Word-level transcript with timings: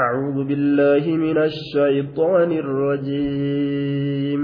أعوذ 0.00 0.44
بالله 0.44 1.16
من 1.16 1.38
الشيطان 1.38 2.52
الرجيم. 2.52 4.42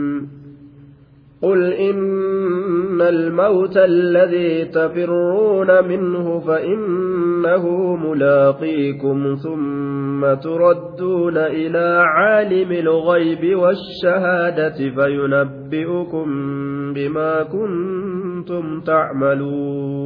قل 1.43 1.73
إن 1.73 3.01
الموت 3.01 3.77
الذي 3.77 4.65
تفرون 4.65 5.85
منه 5.89 6.39
فإنه 6.39 7.97
ملاقيكم 7.97 9.35
ثم 9.35 10.35
تردون 10.35 11.37
إلى 11.37 12.03
عالم 12.05 12.73
الغيب 12.73 13.59
والشهادة 13.59 14.77
فينبئكم 14.77 16.27
بما 16.95 17.43
كنتم 17.43 18.81
تعملون. 18.81 20.06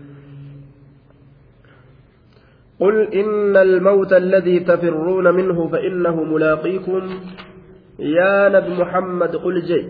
قل 2.81 3.13
إن 3.13 3.57
الموت 3.57 4.13
الذي 4.13 4.59
تفرون 4.59 5.35
منه 5.35 5.67
فإنه 5.67 6.23
ملاقيكم. 6.23 7.01
يا 7.99 8.49
نبي 8.49 8.81
محمد 8.81 9.35
قل 9.35 9.61
جي. 9.61 9.87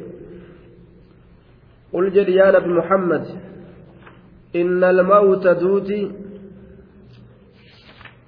قل 1.93 2.11
جي 2.11 2.35
يا 2.35 2.51
نبي 2.51 2.67
محمد. 2.67 3.25
إن 4.55 4.83
الموت 4.83 5.47
duuti 5.47 6.11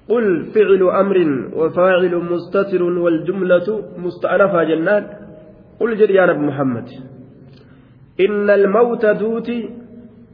قل 0.09 0.43
فعل 0.55 0.81
أمر 0.83 1.17
وفاعل 1.55 2.15
مستتر 2.15 2.83
والجملة 2.83 3.67
مستأنفة 3.97 4.63
جنان 4.63 5.03
قل 5.79 5.97
جد 5.97 6.09
يا 6.09 6.25
نبي 6.25 6.39
محمد. 6.39 6.87
إن 8.19 8.49
الموت 8.49 9.05
دوتي 9.05 9.69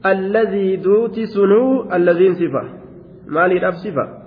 الذي 0.06 0.76
دوتي 0.76 1.26
سنو 1.26 1.94
الذين 1.94 2.34
صفة. 2.34 2.64
مالي 3.28 3.72
صفة. 3.72 4.19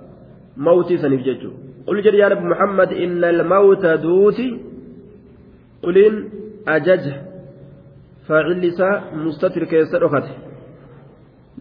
mawtii 0.55 0.97
saniif 0.97 1.23
jechuudha. 1.25 1.57
Qul 1.85 2.01
jedhi 2.05 2.17
yaa 2.21 2.29
rabbi 2.29 2.47
muhammad 2.53 2.91
innal 2.91 3.43
mawta 3.43 3.97
duuti 4.05 4.47
quliin 5.83 6.15
ajaja 6.75 7.13
faacilli 8.27 8.67
isaa 8.67 8.95
mustatir 9.23 9.65
keessa 9.71 9.99
dhokate. 9.99 10.33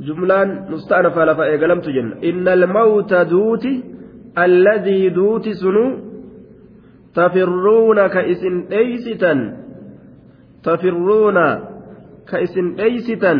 Jumlaan 0.06 0.48
musta'anafa 0.70 1.26
lafa 1.26 1.48
eegalamtu 1.53 1.91
jenna. 1.97 2.16
Innal 2.22 2.66
mawta 2.66 3.25
duuti 3.32 3.72
alladii 4.34 5.10
duuti 5.14 5.54
sunuu 5.54 5.91
tafirruuna 7.14 8.09
ka 8.09 8.20
isin 8.32 8.69
dheeysitan 8.70 9.38
tafirruuna 10.64 11.47
ka 12.30 12.38
isin 12.41 12.76
dheeysitan 12.76 13.38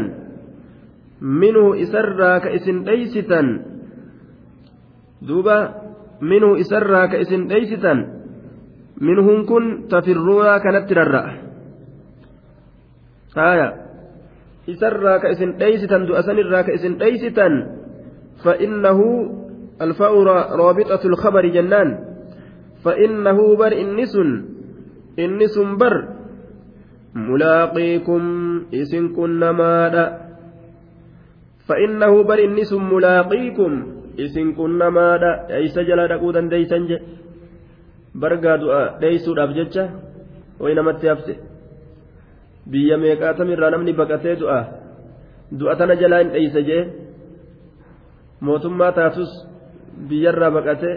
minhu 1.20 1.74
isarraa 1.84 2.40
ka 2.44 2.50
isin 2.58 2.84
dheeysitan 2.84 3.46
minhun 9.02 9.48
kun 9.50 9.90
tafirruuna 9.90 10.62
kanatti 10.62 10.94
rarra'a 10.94 11.32
haya 13.34 13.68
isarraa 14.70 15.18
ka 15.18 15.32
isin 15.34 15.58
dheeysitan 15.58 16.06
du'a 16.06 16.22
sanirraa 16.22 16.62
ka 16.62 16.72
isin 16.76 17.00
dheeysitan 17.00 17.52
fa'innahu 18.44 19.06
alfa'u 19.82 20.18
raabixatu 20.28 21.10
lkhabari 21.10 21.50
jennaan 21.50 21.98
fa'innahu 22.86 23.58
bar 23.58 23.74
inni 23.74 24.06
sun 24.06 24.30
inni 25.18 25.50
sun 25.50 25.80
bar 25.80 25.94
mulaaqiikum 27.16 28.22
isin 28.70 29.10
kun 29.16 29.42
namaadha 29.42 30.04
fa'innahu 31.66 32.22
bar 32.22 32.38
inni 32.38 32.62
sun 32.68 32.86
mulaaqiikum 32.86 34.01
isin 34.16 34.54
kun 34.54 34.78
namaadha. 34.78 35.46
Eeysa 35.48 35.82
jala 35.84 36.08
dhaquu 36.08 36.32
dandeeysan 36.32 36.88
je 36.88 36.96
bargaa 38.14 38.56
du'a 38.60 38.82
dheeysuudhaaf 39.00 39.50
jecha 39.56 39.84
way 40.60 40.74
namatti 40.74 41.06
hafte 41.08 41.34
biyya 42.70 42.96
meeqaatamirraa 42.98 43.70
namni 43.70 43.92
baqatee 43.92 44.36
du'a? 44.40 44.60
Du'a 45.58 45.76
tana 45.76 45.94
jalaa 45.96 46.18
hin 46.22 46.32
dheeysa 46.32 46.60
jee? 46.68 46.82
Mootummaa 48.40 48.92
taatus 48.92 49.30
biyyarraa 50.08 50.50
baqatee 50.50 50.96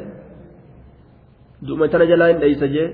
du'uma 1.68 1.88
tana 1.88 2.06
jalaa 2.06 2.28
hin 2.28 2.40
dheeysa 2.42 2.68
jee? 2.68 2.88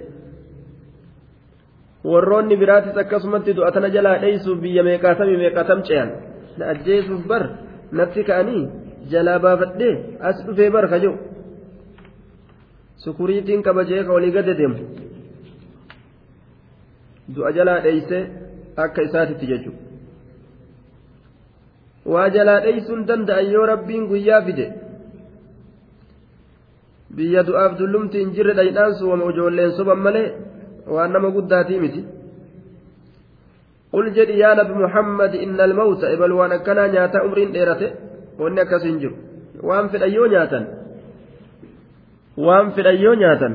Warroonni 2.03 2.57
biraatis 2.57 2.97
akkasumatti 2.97 3.55
du'a 3.57 3.71
tana 3.71 3.89
jalaa 3.89 4.21
dheeysuuf 4.21 4.59
biyya 4.61 4.83
meeqaatamii 4.83 5.37
meeqaatam 5.37 5.83
ce'an? 5.87 6.09
Na 6.57 6.65
ajjeesuuf 6.73 7.27
bar? 7.27 7.43
Natti 7.91 8.23
ka'anii 8.23 8.80
jalaa 9.09 9.39
baafadhee 9.45 9.95
as 10.29 10.37
dhufee 10.45 10.69
bar 10.75 10.85
ka 10.89 10.99
jiru 11.03 11.17
sukuriitiin 13.03 13.63
kabajee 13.67 14.03
ka 14.03 14.11
walii 14.13 14.31
gadi 14.37 14.53
deemu 14.59 14.77
du'a 17.35 17.51
jalaa 17.57 17.79
dheeysee 17.85 18.23
akka 18.83 19.01
isaatitti 19.07 19.45
jechuudha 19.51 19.79
waa 22.13 22.29
jalaa 22.35 22.59
dheeysuun 22.65 23.01
danda'an 23.09 23.51
yoo 23.53 23.65
rabbiin 23.71 24.07
guyyaa 24.11 24.41
fide 24.47 24.65
biyya 27.15 27.41
du'aaf 27.49 27.77
dullumti 27.79 28.17
hin 28.21 28.33
jirre 28.35 28.53
dhaydhaan 28.59 28.95
suwama 28.99 29.31
ijoolleen 29.31 29.71
soban 29.77 29.99
malee 30.05 30.27
waan 30.93 31.11
nama 31.13 31.29
guddaatii 31.35 31.79
miti 31.83 32.01
qul 33.91 34.05
jedhi 34.17 34.39
yaa 34.43 34.55
nabi 34.59 34.73
muhammad 34.83 35.33
inna 35.45 35.63
almawta 35.69 36.05
ebal 36.15 36.33
waan 36.39 36.51
akkanaa 36.57 36.87
nyaataa 36.95 37.25
umriin 37.27 37.53
dheerate 37.55 37.87
wanni 38.39 38.61
akkas 38.61 38.83
hin 38.83 38.99
jiru. 38.99 39.15
Waan 39.63 39.89
fedhan 39.89 40.13
yoo 40.13 40.27
nyaatan 40.27 40.63
waan 42.37 42.71
fedhan 42.75 42.97
yoo 43.03 43.15
nyaatan 43.15 43.53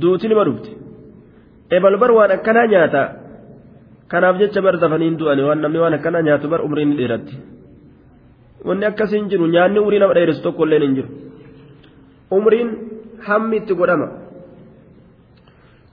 duuti 0.00 0.28
nima 0.28 0.44
dhufte 0.44 0.70
ebal 1.76 1.96
bar 1.98 2.10
waan 2.18 2.30
akkanaa 2.36 2.66
nyaata 2.66 3.02
kanaaf 4.08 4.38
jecha 4.40 4.62
bar 4.62 4.76
dafaniin 4.82 5.18
du'ani 5.20 5.42
waan 5.48 5.60
namni 5.64 5.78
waan 5.78 5.94
akkanaa 5.98 6.22
nyaatu 6.22 6.48
bar 6.48 6.60
umriin 6.66 6.96
dheeratti. 6.98 7.36
Wanni 8.64 8.86
akkas 8.90 9.12
hin 9.12 9.28
jiru 9.30 9.46
nyaanni 9.46 9.78
umrii 9.80 10.00
nama 10.02 10.14
dheeressu 10.14 10.42
tokko 10.42 10.64
illee 10.66 10.80
hin 10.86 10.94
jiru. 10.98 11.08
Umriin 12.30 12.70
hammi 13.26 13.56
itti 13.56 13.74
godhama. 13.74 14.08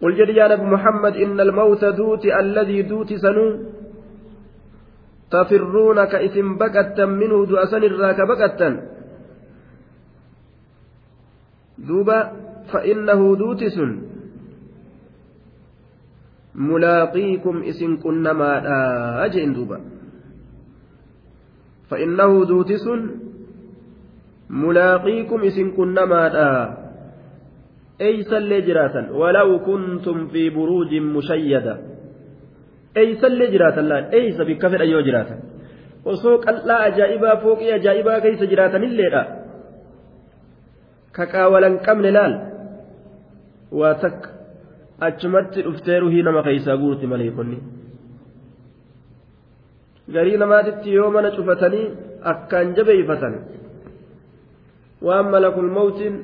قل 0.02 0.12
جد 0.16 0.30
يا 0.30 0.48
نبي 0.52 0.66
محمد 0.76 1.16
إن 1.16 1.40
الموت 1.40 1.84
دوتي 1.86 2.30
الذي 2.40 2.82
دوتي 2.82 3.18
سنون 3.18 3.52
تفرون 5.32 6.06
كإثم 6.06 6.50
بكتا 6.62 7.06
منه 7.06 7.46
دؤسن 7.46 7.84
الراك 7.84 8.20
بكتا 8.22 8.70
دوبا 11.78 12.20
فإنه 12.72 13.36
دوت 13.36 13.64
سن 13.64 13.92
ملاقيكم 16.56 17.64
إسن 17.64 17.98
كنما 17.98 18.52
أجئن 19.26 19.54
دوبا. 19.54 19.80
فإنه 21.90 22.46
دوتس 22.46 22.86
ملاقيكم 24.50 25.40
إسن 25.44 25.72
كنما 25.72 26.24
أي 28.02 28.24
سل 28.24 28.66
جراتا 28.66 29.12
ولو 29.12 29.60
كنتم 29.60 30.28
في 30.28 30.50
بروج 30.50 30.94
مشيدة. 30.96 31.76
أي 32.98 33.16
سل 33.22 33.40
جراتا 33.54 33.82
لا 33.90 33.98
أي 34.14 34.32
سبي 34.38 34.56
كفر 34.56 34.82
أيو 34.82 35.00
جراتا 35.08 35.36
وسوق 36.06 36.50
الله 36.50 36.88
أجائبا 36.88 37.36
فوق 37.36 37.60
أجائبا 37.78 38.20
كيس 38.20 38.42
جراتا 38.52 38.78
الليلة 38.78 39.24
ka 41.16 41.26
qaawalan 41.32 41.76
qabne 41.86 42.10
laal 42.18 42.34
waa 43.80 43.94
takka 44.04 44.30
achumatti 45.08 45.64
dhuftee 45.66 46.00
ruhii 46.04 46.24
nama 46.28 46.42
keeysaa 46.48 46.76
guurti 46.82 47.08
malee 47.12 47.32
konni 47.38 47.58
garii 50.16 50.38
namaatitti 50.42 50.96
yoo 50.98 51.10
mana 51.16 51.30
cufatanii 51.38 51.86
akkaan 52.32 52.76
jabeeyfatan 52.78 53.36
waan 55.08 55.32
malakul 55.34 55.72
mawtiin 55.78 56.16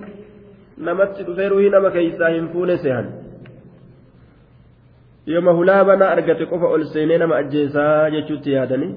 namatti 0.88 1.24
dhufee 1.28 1.50
ruhii 1.54 1.72
nama 1.76 1.90
keeysaa 1.96 2.32
hin 2.36 2.52
fuune 2.54 2.76
sehan 2.84 3.08
yooma 5.28 5.52
hulaa 5.60 5.84
banaa 5.86 6.12
argate 6.16 6.46
qofa 6.52 6.68
ol 6.76 6.84
seenee 6.94 7.18
nama 7.18 7.36
ajjeesaa 7.42 8.10
jechuutti 8.16 8.52
yaadanii 8.58 8.94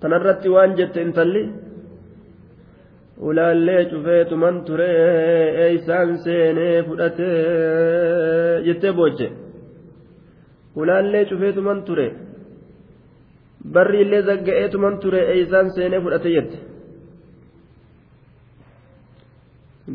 tanarratti 0.00 0.48
waan 0.54 0.76
jette 0.78 1.02
intalli 1.06 1.42
ulaallee 3.28 3.84
cufeetuman 3.90 4.64
ture 4.64 4.88
eeysaan 5.64 6.18
seenee 6.24 6.82
fudhate? 6.82 7.28
jettee 8.66 8.92
booche. 8.92 9.28
Ulaallee 10.76 11.24
cufeetuman 11.24 11.82
ture 11.82 12.06
barri 13.72 14.00
illee 14.04 14.22
zagga'eetuman 14.28 14.98
ture 14.98 15.20
eeysaan 15.32 15.70
seenee 15.70 16.00
fudhate? 16.00 16.30
jette. 16.36 16.58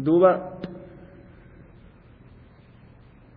Duuba 0.05 0.31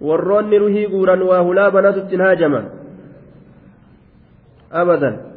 warroonni 0.00 0.58
ruhii 0.58 0.86
guuran 0.86 1.22
waa 1.22 1.42
hulaa 1.42 1.70
banatutti 1.70 2.16
hin 2.16 2.26
haajaman 2.26 2.66
abadan. 4.70 5.34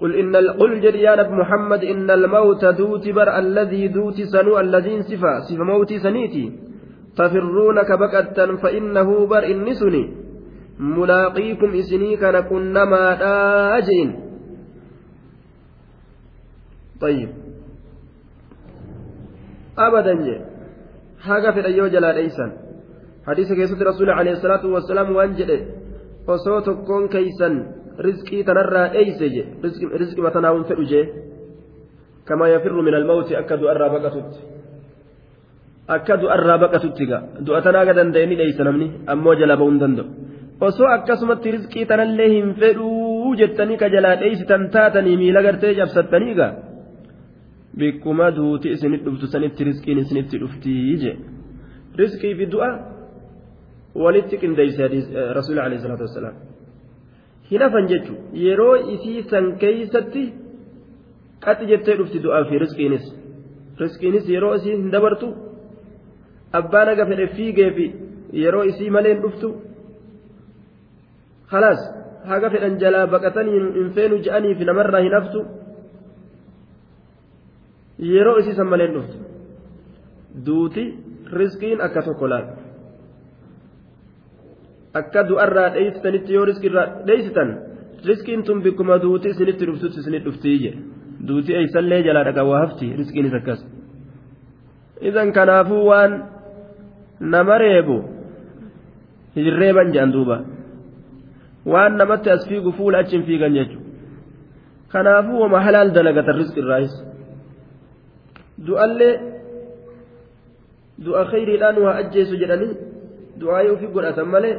قل 0.00 0.16
إن 0.16 0.36
قل 0.36 0.80
جريان 0.80 1.20
محمد 1.28 1.84
إن 1.84 2.10
الموت 2.10 2.64
دوت 2.64 3.08
بر 3.08 3.28
الذي 3.38 3.88
دوت 3.88 4.18
سنو 4.32 4.58
الذين 4.60 5.02
صفا 5.02 5.40
صفا 5.40 5.64
موتي 5.64 5.98
سنيتي 5.98 6.52
تفرونك 7.16 7.90
بكتا 7.92 8.56
فإنه 8.56 9.26
بر 9.26 9.44
إنسني 9.44 10.04
ملاقيكم 10.80 11.70
إسني 11.74 12.16
كان 12.16 12.40
كنما 12.40 13.02
آجين 13.78 14.10
طيب 17.00 17.30
أبدا 19.78 20.14
جي 20.24 20.49
haga 21.26 21.52
fedhan 21.56 21.74
yoo 21.80 21.88
jalaa 21.94 22.12
dheeysan 22.18 22.50
hadiisa 23.28 23.58
keessatti 23.58 23.88
rasuuli 23.90 24.12
alayhi 24.20 24.40
salaatu 24.44 24.74
wassalaam 24.76 25.14
waan 25.18 25.36
jedhe 25.40 25.58
osoo 26.34 26.60
tokkoon 26.68 27.08
keeysan 27.14 27.54
rizqii 28.06 28.44
tanarraa 28.48 28.86
dheeyse 28.94 29.26
je 29.34 29.42
rizqi 30.02 30.20
matanaawun 30.28 30.64
fedhu 30.70 30.86
jee 30.92 31.04
كما 32.30 32.46
يفر 32.54 32.74
من 32.86 32.94
الموت 32.94 33.32
أكد 33.32 33.62
أرى 33.72 33.86
بقتت 33.94 34.30
أكد 35.96 36.22
أرى 36.34 36.54
بقتت 36.62 36.98
دعتنا 37.46 37.80
قد 37.88 37.98
ديني 38.16 38.34
ليس 38.40 38.60
نمني 38.66 38.86
أمو 39.12 39.34
جلبون 39.40 39.78
دندو 39.82 40.04
osoo 40.68 40.88
akkasumatti 40.96 41.52
rizqii 41.54 41.86
tanallee 41.90 42.28
hin 42.32 42.48
fedhuu 42.60 43.34
jettanii 43.40 43.78
ka 43.82 43.88
jalaa 43.94 44.16
dheeysitan 44.22 44.64
taatanii 44.74 45.16
miila 45.20 45.40
gartee 45.46 45.70
cabsattanii 45.78 46.34
gaa 46.40 46.52
bikkuma 47.78 48.26
duuti 48.36 48.68
isinit 48.74 49.02
dhuftu 49.06 49.26
sanitti 49.32 49.64
rizqiin 49.68 49.98
isinitti 50.04 50.36
dhuftii 50.42 50.96
je 51.02 51.12
rizqii 52.00 52.34
fi 52.38 52.44
du'a 52.52 52.70
walitti 54.02 54.36
qindeeyse 54.42 54.82
rasuuli 55.38 55.60
alayhi 55.66 55.82
salaatu 55.84 56.04
wassalaam. 56.08 56.36
Hin 57.50 57.60
hafan 57.64 57.86
jechu. 57.92 58.14
Yeroo 58.46 58.74
isii 58.94 59.22
san 59.30 59.44
keeysatti 59.62 60.22
qaxi 61.44 61.64
jettee 61.70 61.96
dhufti 62.00 62.18
du'aa 62.24 62.42
fi 62.48 62.54
rizqiinis 62.64 63.04
rizqiinis 63.82 64.24
yeroo 64.34 64.54
isii 64.58 64.76
hin 64.76 64.90
dabartu. 64.94 65.28
Abbaan 66.58 66.88
aga 66.92 67.04
fedhe 67.10 67.26
fiigee 67.36 67.70
fi 67.76 67.86
yeroo 68.42 68.64
isii 68.70 68.90
malee 68.96 69.12
hin 69.14 69.22
dhuftu. 69.24 69.48
Khalaas 71.50 71.80
haga 72.30 72.48
fedhan 72.54 72.74
jalaa 72.82 73.06
baqatanii 73.14 73.58
hin 73.78 73.88
feenu 73.96 74.16
je'anii 74.24 74.54
fi 74.58 74.64
namarraa 74.70 75.02
hin 75.06 75.14
haftu 75.18 75.40
yeroo 78.12 78.38
isii 78.42 78.54
san 78.58 78.68
malee 78.72 78.86
hin 78.86 78.94
dhuftu. 78.96 79.16
Duuti 80.46 80.84
rizqiin 81.40 81.80
akka 81.86 82.02
tokko 82.02 82.28
laal. 82.32 82.46
Akka 85.00 85.22
du'arraa 85.28 85.68
dheeysitanitti 85.74 86.32
yoo 86.34 86.44
rizqiirraa 86.50 86.86
dheeysitan 87.06 87.48
rizqiin 88.08 88.42
tun 88.46 88.62
bikkuma 88.62 88.98
duuti 89.02 89.28
isinitti 89.34 89.66
dhuftutti 89.68 90.00
isinit 90.02 90.24
dhuftii 90.24 90.56
je 90.64 90.72
duuti 91.28 91.54
eeysallee 91.58 92.02
jalaa 92.06 92.24
dhaqa 92.28 92.44
waa 92.50 92.60
hafti 92.64 92.86
rizqiinis 93.00 93.34
akkas. 93.40 93.60
Idan 95.08 95.32
kanaafuu 95.32 95.84
waan 95.90 96.12
nama 97.20 97.58
reebu 97.58 97.98
hirreeban 99.36 99.92
jedhan 99.92 100.12
duuba. 100.12 100.36
Waan 101.72 101.96
namatti 102.00 102.30
as 102.30 102.48
fiigu 102.48 102.72
fuula 102.72 102.98
achiin 102.98 103.22
fiigan 103.28 103.54
jechuudha. 103.54 103.86
Kanaafuu 104.92 105.40
wama 105.42 105.60
halaal 105.66 105.90
dalagatan 105.94 106.36
rizqiirraayis 106.42 106.94
du'allee 108.66 109.14
du'a 111.04 111.24
khayriidhaan 111.32 111.76
waa 111.84 111.94
ajjeesu 112.02 112.40
jedhanii 112.42 112.72
du'aa 113.40 113.62
yoo 113.68 113.76
fi 113.80 113.86
godhatan 113.94 114.28
malee 114.34 114.56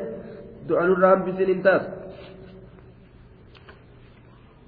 du'a 0.67 0.87
nurraa 0.87 1.15
hambisiin 1.15 1.51
hin 1.53 1.63
taatu. 1.67 2.01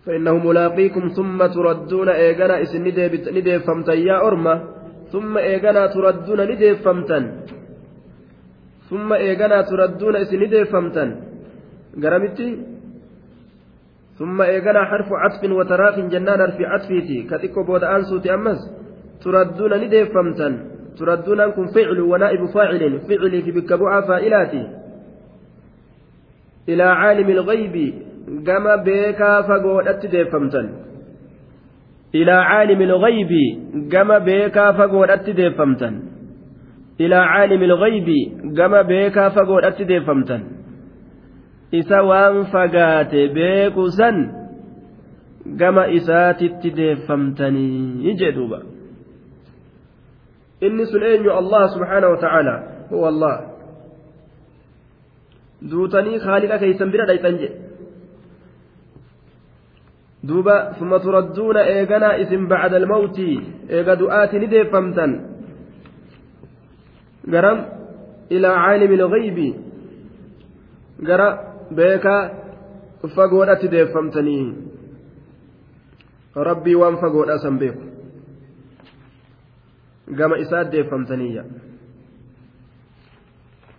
فإنه 0.06 0.38
ملاقيكم 0.38 1.07
ثم 1.18 1.39
تردون 1.56 2.09
إيجانا 2.09 2.62
إسن 2.62 2.83
نديب 3.38 3.57
فمتن 3.68 3.97
يا 3.97 4.18
أرمى 4.27 4.56
ثم 5.12 5.38
إيجانا 5.38 5.88
تردون 5.88 6.39
نديب 6.51 6.75
فمتن 6.85 7.24
ثم 8.89 9.13
إيجانا 9.13 9.62
تردون 9.62 10.15
إسن 10.15 10.39
نديب 10.44 10.68
فمتن 10.74 11.09
قرمتي 12.03 12.50
ثم 14.19 14.41
إيجانا 14.41 14.81
حرف 14.89 15.09
عطف 15.24 15.41
وتراخ 15.57 15.95
جنان 16.13 16.41
في 16.56 16.63
عطفيتي 16.71 17.18
كتكو 17.30 17.63
بود 17.63 17.83
أنسوتي 17.83 18.33
أمس 18.33 18.82
تردون 19.23 19.73
نديب 19.83 20.07
فمتن 20.13 20.53
تردون 20.99 21.39
أنكم 21.39 21.65
فعل 21.75 21.99
ونائب 22.11 22.41
فاعل 22.55 22.81
فعل 23.09 23.33
في 23.41 23.51
بكبوعة 23.51 24.07
فائلاتي 24.07 24.63
إلى 26.69 26.83
عالم 26.83 27.29
الغيب 27.29 27.75
gama 28.23 28.77
beekaa 28.87 29.43
fagoodhatti 29.43 30.07
deeffamtan 30.11 30.67
ilaa 32.19 32.44
caalimi 32.49 32.85
lghaybi 32.92 33.44
gama 33.94 34.19
beekaa 34.27 34.73
fagoodhatti 34.80 35.33
deeffamtan 35.39 35.95
ilaa 37.06 37.25
caalimi 37.31 37.68
lghaybi 37.73 38.19
gama 38.59 38.83
beekaa 38.92 39.30
fagoodhatti 39.37 39.87
deeffamtan 39.92 40.42
isa 41.80 42.03
waan 42.09 42.45
fagaate 42.53 43.21
beeku 43.37 43.89
san 43.97 44.18
gama 45.59 45.83
isaatitti 45.99 46.75
deeffamtanii 46.80 48.15
jedhuuba 48.23 48.59
inni 50.67 50.85
sun 50.91 51.03
eenyu 51.11 51.31
allah 51.41 51.63
subxaanahu 51.73 52.13
wa 52.13 52.19
tacaala 52.23 52.55
huwa 52.93 53.07
allah 53.11 53.35
duutanii 55.71 56.23
haaliqa 56.25 56.61
keeysan 56.63 56.91
bira 56.95 57.05
dhayxan 57.11 57.37
jedhe 57.43 57.63
دوبا 60.23 60.79
ثم 60.79 60.97
تردون 60.97 61.57
إيغنا 61.57 62.21
إثم 62.21 62.47
بعد 62.47 62.73
الموت. 62.73 63.19
إيغا 63.69 63.93
دعات 63.93 64.31
ندي 64.35 64.63
فمتن 64.71 65.11
قرم 67.33 67.59
إلى 68.31 68.47
عالم 68.47 68.91
الغيب. 68.99 69.37
قرأ 71.07 71.29
بيكا 71.71 72.17
فقودة 73.15 73.61
دي 73.73 73.85
فمتني 73.85 74.39
ربي 76.37 76.75
وان 76.75 76.95
فقودة 76.95 77.37
سنبيك 77.37 77.93
إساد 80.42 80.69
دي 80.69 80.83
فمتنية 80.83 81.45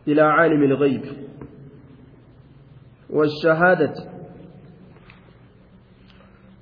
إلى 0.09 0.23
عالم 0.23 0.62
الغيب 0.62 1.02
والشهادة 3.11 3.95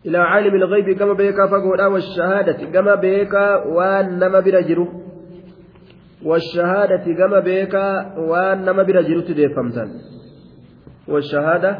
إلى 0.07 0.19
عالم 0.19 0.55
الغيب 0.55 0.99
كما 0.99 1.13
بيكا 1.13 1.47
فقولا 1.47 1.87
والشهادة 1.87 2.71
كما 2.73 2.95
بيكا 2.95 3.65
وانما 3.65 4.41
برجرو 4.41 4.89
والشهادة 6.25 7.15
كما 7.15 7.41
بيكا 7.41 8.15
وانما 8.19 8.83
برجرو 8.83 9.21
تديفمتن 9.21 9.91
والشهادة 11.09 11.79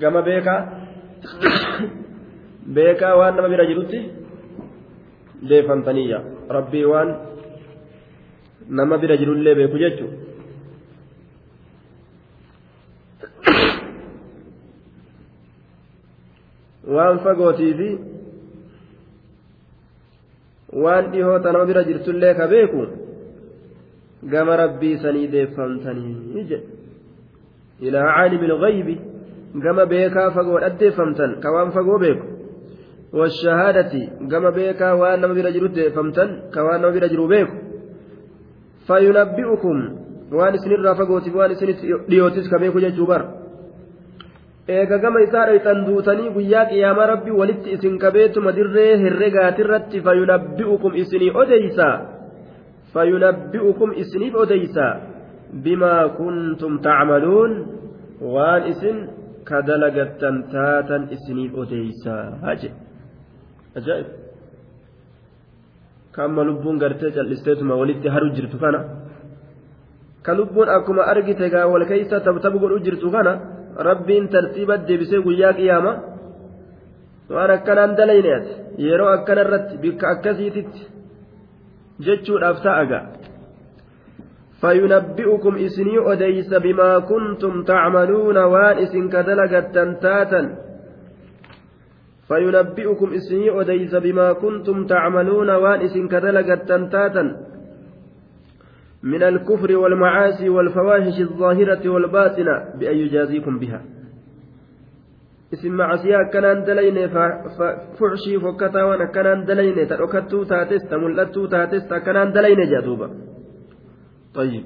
كما 0.00 0.20
بيكا 0.20 0.86
بيكا 2.66 3.12
وانما 3.12 3.48
برجرو 3.48 3.82
تديفمتنية 5.42 6.39
rabbii 6.56 6.84
waan 6.92 7.10
nama 8.78 8.98
bira 9.02 9.16
jirullee 9.20 9.54
beeku 9.58 9.78
jechu. 9.82 10.06
Waan 16.94 17.18
fagootii 17.24 17.74
fi 17.80 17.88
waan 20.84 21.10
dhihoo 21.12 21.38
nama 21.38 21.64
bira 21.70 21.84
jirtullee 21.88 22.34
ka 22.40 22.46
beeku 22.52 22.82
gama 24.32 24.56
rabbii 24.62 24.96
sanii 25.02 25.28
deeffamtanii 25.34 26.44
jedhe. 26.50 26.58
Ilaa 27.86 28.06
caalimi 28.14 28.46
lghaybi 28.52 28.96
gama 29.64 29.86
beekaa 29.92 30.30
fagoo 30.36 30.60
dhaddeeffamtan 30.64 31.40
ka 31.42 31.52
waan 31.54 31.72
fagoo 31.76 31.98
beeku. 32.04 32.29
والشهادة 33.12 33.92
كما 34.30 34.50
بيكا 34.50 34.92
وأن 34.92 35.20
نبي 35.20 35.40
رجل 35.40 35.90
فمتن 35.94 36.28
كوان 36.54 36.82
نبي 36.82 36.98
رجل 36.98 37.20
بيكو. 37.28 37.56
فينبئكم 38.86 39.76
وأن 40.32 40.56
سنين 40.62 40.80
رافقوتي 40.86 41.30
وأن 41.30 41.54
سنين 41.54 41.76
ديوتيس 42.08 42.46
كبيكو 42.52 42.78
جتوبر 42.78 43.22
eega 44.70 44.98
gama 45.02 45.20
isaa 45.26 45.46
dhayxan 45.48 45.80
duutanii 45.86 46.30
guyyaa 46.34 46.66
qiyaamaa 46.70 47.06
rabbi 47.10 47.32
walitti 47.38 47.72
isin 47.76 47.94
qabeetuma 48.02 48.52
dirree 48.58 48.92
herregaatirratti 49.02 50.02
fayunabbi'ukum 50.06 50.98
isinii 51.02 51.30
odeysa 51.42 51.88
fayunabbi'ukum 52.94 53.94
isiniif 54.02 54.34
odeysa 54.44 54.86
bimaa 55.64 56.04
kuntum 56.18 56.78
tacmaluun 56.86 57.56
waan 58.34 58.68
isin 58.72 59.02
ka 59.48 59.62
dalagattan 59.66 60.42
taatan 60.54 61.08
isiniif 61.16 61.58
odeysa 61.64 62.16
ajaa'ib. 63.78 64.08
Kamma 66.12 66.42
lubbuun 66.48 66.76
gartee 66.82 67.10
callisteetuma 67.16 67.74
walitti 67.80 68.08
haru 68.14 68.28
jirtu 68.36 68.58
kana 68.62 68.80
ka 70.22 70.32
lubbuun 70.38 70.68
akkuma 70.76 71.02
argite 71.12 71.46
gaa 71.54 71.66
wal 71.72 71.84
keeysa 71.90 72.20
tabtabu 72.26 72.58
godhu 72.62 72.78
jirtu 72.86 73.10
kana 73.10 73.32
rabbiin 73.88 74.28
tartiiba 74.28 74.74
deebisee 74.88 75.20
guyyaa 75.26 75.52
qiyaama. 75.58 75.92
Waan 77.34 77.50
akkanaan 77.56 77.96
dalayne 77.98 78.30
ati 78.38 78.52
yeroo 78.86 79.10
akkana 79.16 79.40
irratti 79.44 79.74
bikka 79.82 80.04
akkasiititti 80.14 80.80
jechuudhaaf 82.04 82.58
ta'a 82.66 82.84
gaa. 82.92 83.04
فينبئكم 84.60 85.54
إسني 85.56 86.12
أديس 86.12 86.54
بما 86.54 86.98
كنتم 86.98 87.62
تعملون 87.62 88.38
وان 88.38 88.78
إسن 88.78 89.08
كدلغت 89.08 89.78
تاتا 90.02 90.42
فينبئكم 92.30 93.12
إسني 93.12 93.60
أديس 93.60 93.94
بما 93.94 94.32
كنتم 94.32 94.86
تعملون 94.86 95.50
وان 95.50 96.08
كدلقة 96.08 96.88
تاتا 96.92 97.24
من 99.02 99.22
الكفر 99.22 99.76
والمعاصي 99.76 100.48
والفواحش 100.48 101.20
الظاهرة 101.20 101.88
والباطنة 101.88 102.54
بأن 102.78 102.96
يجازيكم 102.96 103.58
بها. 103.58 103.80
اسم 105.52 105.72
معصية 105.72 106.30
كان 106.32 106.64
دلين 106.64 107.08
فحشي 107.98 108.40
فكتا 108.40 108.82
وأنا 108.82 109.06
كان 109.14 109.44
دلين 109.44 109.88
تركتو 109.88 110.44
تاتس 110.44 110.82
تملتو 110.90 111.46
تاتس 111.46 111.88
كان 112.06 112.32
دلين 112.32 112.60
جادوبا 112.70 113.08
طيب. 114.34 114.64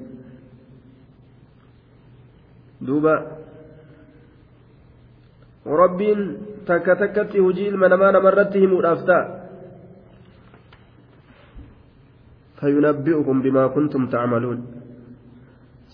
دوبا. 2.81 3.15
takka 6.69 6.95
takkatti 7.01 7.43
hojii 7.47 7.67
ilma 7.71 7.89
namaa 7.95 8.11
namarratti 8.17 8.63
himuudhaaf 8.65 9.01
ta'a. 9.09 9.45
فينبئكم 12.59 13.41
بما 13.41 13.67
كنتم 13.67 14.07
تعملون 14.07 14.65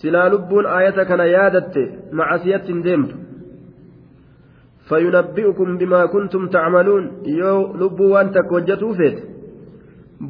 سلا 0.01 0.30
لبون 0.30 0.66
آية 0.66 1.04
كان 1.04 1.20
يادت 1.20 1.75
مع 2.12 2.38
سيات 2.38 2.72
ديمت 2.72 3.12
فينبئكم 4.90 5.78
بما 5.78 6.06
كنتم 6.06 6.48
تعملون 6.48 7.04
يو 7.25 7.58
لبو 7.82 8.13
وانت 8.13 8.36
كوجتو 8.50 8.94
فيت 8.94 9.18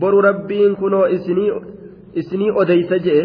برو 0.01 0.19
ربين 0.19 0.75
كنو 0.75 1.01
اسني 1.15 1.45
اسني 2.19 2.47
اوديت 2.51 2.93
جئ 2.93 3.19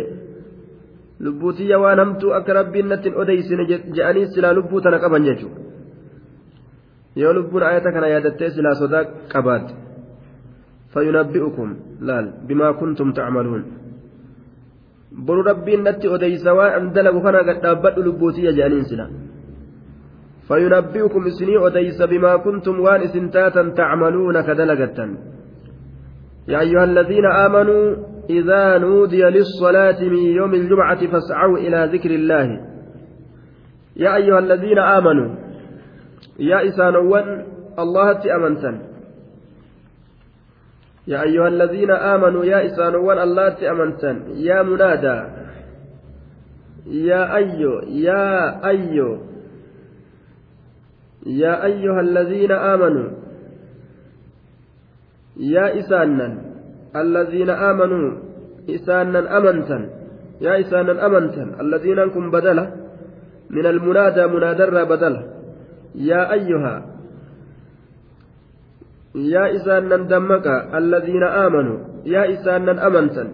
لبوتي 1.20 1.74
وانا 1.74 2.02
همتو 2.02 2.28
اك 2.38 2.48
ربين 2.50 2.88
نتن 2.88 3.12
اوديسن 3.12 3.60
جئني 3.96 4.22
سلا 4.34 4.52
لبو 4.52 4.78
تنقبن 4.84 5.22
جئتو 5.26 5.48
yoo 7.22 7.32
lubbuun 7.38 7.62
ayata 7.70 7.92
kana 7.96 8.14
yaadattee 8.14 8.50
silaa 8.50 8.78
sodaa 8.84 9.04
qabaate 9.34 9.86
فينبئكم 10.96 11.68
لال 12.00 12.26
بما 12.48 12.68
كنتم 12.80 13.12
تعملون 13.12 13.62
بر 15.26 15.38
ربي 15.50 15.76
نتي 15.76 16.14
أديس 16.14 16.46
وأن 16.46 16.92
دلقوا 16.92 17.22
كان 17.24 17.36
قد 17.48 17.66
أبدوا 17.66 18.04
لبوتي 18.06 18.52
جانين 18.58 18.84
سلا 18.90 19.06
فينبئكم 20.48 21.22
سني 21.38 21.56
أديس 21.66 22.02
بما 22.02 22.32
كنتم 22.36 22.80
وان 22.80 23.06
سنتاتا 23.14 23.62
تعملون 23.80 24.36
كدلقة 24.46 24.98
يا 26.48 26.60
أيها 26.60 26.84
الذين 26.84 27.26
آمنوا 27.46 27.84
إذا 28.30 28.78
نودي 28.78 29.22
للصلاة 29.36 30.00
من 30.12 30.22
يوم 30.38 30.52
الجمعة 30.54 31.00
فاسعوا 31.12 31.58
إلى 31.64 31.78
ذكر 31.92 32.10
الله 32.10 32.48
يا 33.96 34.16
أيها 34.16 34.38
الذين 34.38 34.78
آمنوا 34.78 35.28
يا 36.38 36.68
إسانوان 36.68 37.46
الله 37.78 38.36
أمنتن 38.36 38.76
يا 41.06 41.22
أيها 41.22 41.48
الذين 41.48 41.90
آمنوا 41.90 42.44
يا 42.44 42.66
إسانوان 42.66 43.18
الله 43.18 43.70
أمنتن 43.70 44.16
يا 44.34 44.62
منادى. 44.62 45.18
يا 46.86 47.34
أيو. 47.36 47.72
يا 47.80 48.66
أيو. 48.66 49.18
يا 51.26 51.64
أيها 51.64 52.00
الذين 52.00 52.52
آمنوا. 52.52 53.10
يا 55.36 55.78
إسانا 55.78 56.28
الذين 56.96 57.50
آمنوا. 57.50 58.12
إسانا 58.70 59.36
أمنتن. 59.38 59.82
يا 60.40 60.60
إسانا 60.60 61.06
أمنتن. 61.06 61.60
الذين 61.60 61.98
أنكم 61.98 62.30
بدلة. 62.30 62.72
من 63.50 63.66
المنادى 63.66 64.26
منادر 64.26 64.84
بدلة 64.84 65.35
يا 65.96 66.32
أيها 66.32 66.96
nan 69.16 70.08
dammaqa 70.12 70.68
alladhiina 70.78 71.26
aamanu 71.42 71.74
yaa 72.04 72.28
isaan 72.34 72.64
nan 72.68 72.78
amantan 72.88 73.28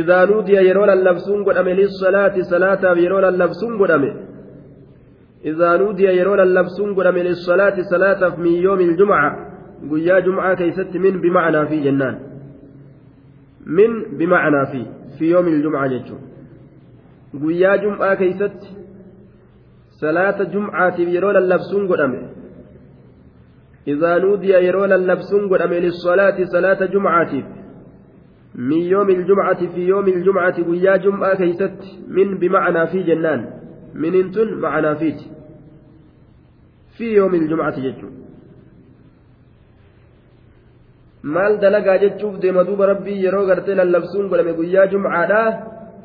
idaa 0.00 0.26
nuudiya 0.26 0.62
yeroo 0.68 0.86
lallabsuun 0.92 1.44
godhame 1.46 1.74
lissalaati 1.80 2.44
salaataaf 2.52 2.98
yeroo 2.98 3.20
lallabsuun 3.26 3.76
godhame 3.78 4.10
idaa 5.50 5.78
nuudiya 5.82 6.12
yeroo 6.18 6.36
lallabsuun 6.42 6.94
godhame 6.94 7.22
lissalaati 7.28 7.84
salaataaf 7.92 8.34
min 8.38 8.62
yoomi 8.62 8.84
iljumca 8.90 9.30
guyyaa 9.90 10.20
jumcaa 10.26 10.56
keeysatti 10.56 10.98
min 10.98 11.20
bimacnaa 11.20 11.66
fi 11.70 11.80
jennaan 11.86 12.16
min 13.78 13.92
bimacnaa 14.18 14.66
fi 14.72 14.82
fi 15.18 15.30
yoomi 15.30 15.50
iljumca 15.56 15.88
jechuun 15.94 16.22
guyyaa 17.42 17.76
jumcaa 17.84 18.16
keeysatti 18.16 18.79
salaata 20.02 20.50
jumcaatiif 20.54 21.08
yeroo 21.16 21.32
lallabsuun 21.38 21.88
godhame 21.92 22.20
إذا 23.88 24.18
نودي 24.18 24.52
يرون 24.68 24.92
اللبسون 24.92 25.48
قد 25.48 25.62
للصلاة 25.72 26.44
صلاة 26.44 26.86
جمعة 26.86 27.32
من 28.54 28.82
يوم 28.94 29.08
الجمعة 29.10 29.66
في 29.74 29.80
يوم 29.80 30.06
الجمعة 30.08 30.56
ويا 30.68 30.96
جمعة 30.96 31.34
كيست 31.34 31.80
من 32.08 32.38
بمعنى 32.38 32.86
في 32.86 33.02
جنان 33.02 33.40
من 33.94 34.14
انتن 34.14 34.48
معنى 34.54 34.96
فيت 34.96 35.20
في 36.96 37.04
يوم 37.14 37.34
الجمعة 37.34 37.76
جتشو 37.80 38.10
maal 41.22 41.60
dalagaa 41.60 41.98
jechuuf 42.00 42.40
deema 42.40 42.64
duuba 42.64 42.86
rabbii 42.86 43.22
yeroo 43.24 43.44
gartee 43.48 43.74
lallabsuun 43.80 44.30
godhame 44.30 44.56
guyyaa 44.60 44.86
jumcaadha 44.92 45.40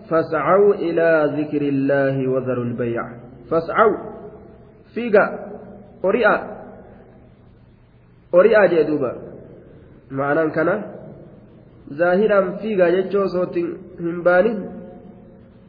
fascaw 0.10 0.64
ilaa 0.88 1.28
zikri 1.36 1.72
illaahi 1.74 2.28
wadaru 2.34 2.64
lbayca 2.72 3.25
fascaw 3.50 3.92
fiiga 4.94 5.24
qori'a 6.04 6.36
qori'aa 8.36 8.68
jee 8.74 8.86
duuba 8.90 9.12
ma'anaan 10.18 10.52
kana 10.58 10.76
zaahiraan 12.00 12.48
fiigaa 12.62 12.92
jechoo 12.98 13.24
osootti 13.30 13.66
hin 14.06 14.24
baanin 14.28 14.58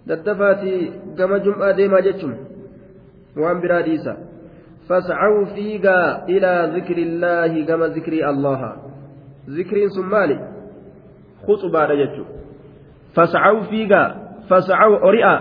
daddafaatii 0.09 0.80
gama 1.18 1.38
jum'aa 1.47 1.73
deemaa 1.80 2.02
jechuun 2.09 2.37
waan 3.42 3.61
biraa 3.64 3.83
dhiisa 3.88 4.16
fascaw 4.88 5.35
fiigaa 5.54 6.26
ilaa 6.37 6.61
zikri 6.76 7.02
illaahi 7.09 7.64
gama 7.71 7.88
zikrii 7.97 8.23
allaha 8.33 8.71
zikriin 9.59 9.90
sun 9.97 10.06
maali 10.14 10.38
khuxubaadha 11.47 11.97
jechuudha 12.02 12.35
fascaw 13.18 13.56
fiigaa 13.71 14.09
fascaw 14.49 14.92
qori'a 15.06 15.35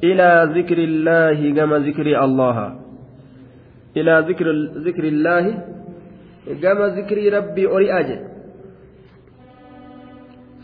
ilaa 0.00 0.46
zikri 0.46 0.84
illaahi 0.84 1.52
gama 1.52 1.80
zikrii 1.80 2.14
allaha 2.14 2.88
إلى 3.96 4.24
ذكر 4.28 4.46
ذكر 4.86 5.04
الله 5.04 5.44
كما 6.62 6.86
ذكر 6.88 7.32
ربي 7.32 7.66
أرياج 7.66 8.20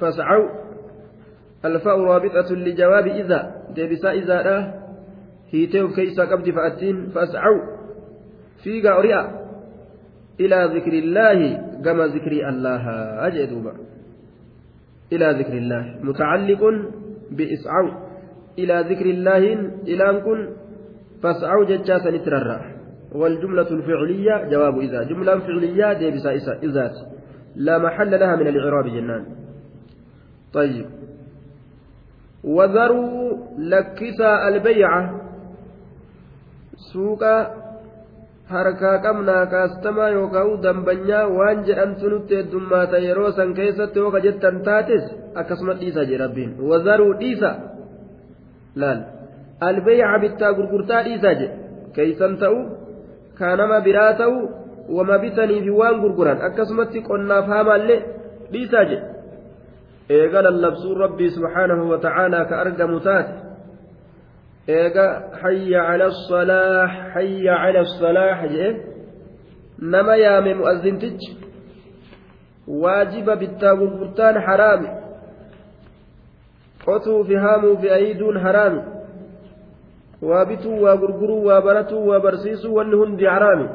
فاسعوا. 0.00 0.48
الفاء 1.64 2.00
رابطة 2.00 2.54
لجواب 2.54 3.06
إذا. 3.06 3.40
ديبسا 3.74 4.10
إذا 4.12 4.42
لا. 4.42 4.58
هيتيو 5.50 5.88
كيسا 5.88 6.24
قبض 6.24 6.50
فأتين. 6.50 7.10
فاسعوا. 7.14 7.62
فيقا 8.62 8.98
أريا 8.98 9.20
إلى 10.40 10.58
ذكر 10.74 10.92
الله 10.92 11.38
كما 11.84 12.06
ذكر 12.06 12.32
الله. 12.48 12.84
أجدوبا 13.26 13.72
إلى 15.12 15.26
ذكر 15.40 15.52
الله. 15.52 15.82
متعلق 16.02 16.62
بإسعوا. 17.30 18.03
إلى 18.58 18.84
ذكر 18.90 19.06
الله 19.06 19.38
إلى 19.92 20.20
كن 20.24 20.40
فاسعوا 21.22 21.64
ججاسا 21.64 22.10
نتررى 22.10 22.60
والجملة 23.12 23.68
الفعلية 23.70 24.48
جواب 24.50 24.78
إذا 24.78 25.02
جملة 25.02 25.38
فعلية 25.38 25.92
ديبسا 25.92 26.30
إذات 26.62 26.96
لا 27.56 27.78
محل 27.78 28.20
لها 28.20 28.36
من 28.36 28.46
الإعراب 28.46 28.86
جنان 28.86 29.24
طيب 30.52 30.86
وذروا 32.44 33.36
لكسا 33.58 34.48
البيعة 34.48 35.20
سوق 36.92 37.24
yookaan 40.12 40.60
dambanyaa 40.62 41.26
waan 41.32 41.64
jedhamtu 41.64 42.10
nutti 42.10 42.36
heddummaata 42.36 42.98
yeroo 42.98 43.30
san 43.32 43.54
keessatti 43.54 43.98
yoo 43.98 44.10
ka 44.10 44.20
jettan 44.20 44.60
taates 44.66 45.04
akkasuma 45.34 45.74
dhiisa 45.80 46.04
jedhe 46.04 46.18
rabbiin 46.24 46.50
wazaruu 46.70 47.14
dhiisa 47.22 47.50
laal 48.82 49.00
albeeyca 49.68 50.18
bittaa 50.24 50.52
gurgurtaa 50.58 51.02
dhiisaa 51.06 51.34
jedhe 51.40 51.56
keeysan 51.96 52.36
ta'u 52.42 52.58
kaanama 53.38 53.80
biraa 53.86 54.12
ta'u 54.20 54.36
wama 54.96 55.18
bitaniifi 55.24 55.70
waan 55.80 56.00
gurguran 56.04 56.38
akkasumatti 56.48 56.98
qonnaaf 57.08 57.46
haamaallee 57.54 58.00
dhiisaa 58.52 58.84
jedhe 58.90 59.06
eega 60.18 60.42
lallabsuun 60.46 60.98
rabbii 61.04 61.30
subhaanahu 61.36 61.90
wa 61.92 61.98
ta'aalaa 62.06 62.44
ka 62.50 62.54
argamu 62.64 63.00
taate 63.06 63.32
eega 64.78 65.06
hayya 65.42 65.80
cala 65.88 66.10
salaax 66.28 66.92
hayya 67.14 67.54
cala 67.62 67.86
salaax 68.00 68.50
jee 68.56 68.72
nama 69.94 70.16
yaame 70.24 70.54
mu'azzintichi 70.60 71.30
waajiba 72.82 73.36
bittaa 73.42 73.74
gurgurtaan 73.80 74.36
haraami 74.46 74.88
qotuu 76.86 77.20
fi 77.28 77.34
haamuu 77.44 77.76
fi 77.82 77.88
ayiduun 77.98 78.36
haraami 78.44 78.80
waa 80.28 80.44
bituu 80.50 80.76
waa 80.84 80.96
gurguruu 81.02 81.40
waa 81.48 81.60
baratuu 81.66 82.02
waa 82.10 82.20
barsiisuu 82.26 82.74
wanni 82.78 82.96
hundi 83.00 83.24
haraami 83.34 83.66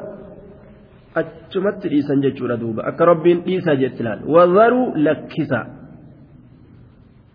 achumatti 1.20 1.88
dhiisan 1.92 2.22
jechuudha 2.24 2.56
duuba 2.62 2.84
akka 2.90 3.04
rabbiin 3.12 3.42
dhiisa 3.46 3.76
jetti 3.82 4.02
laal 4.08 4.20
wadharuu 4.36 4.86
lakkisa 5.08 5.60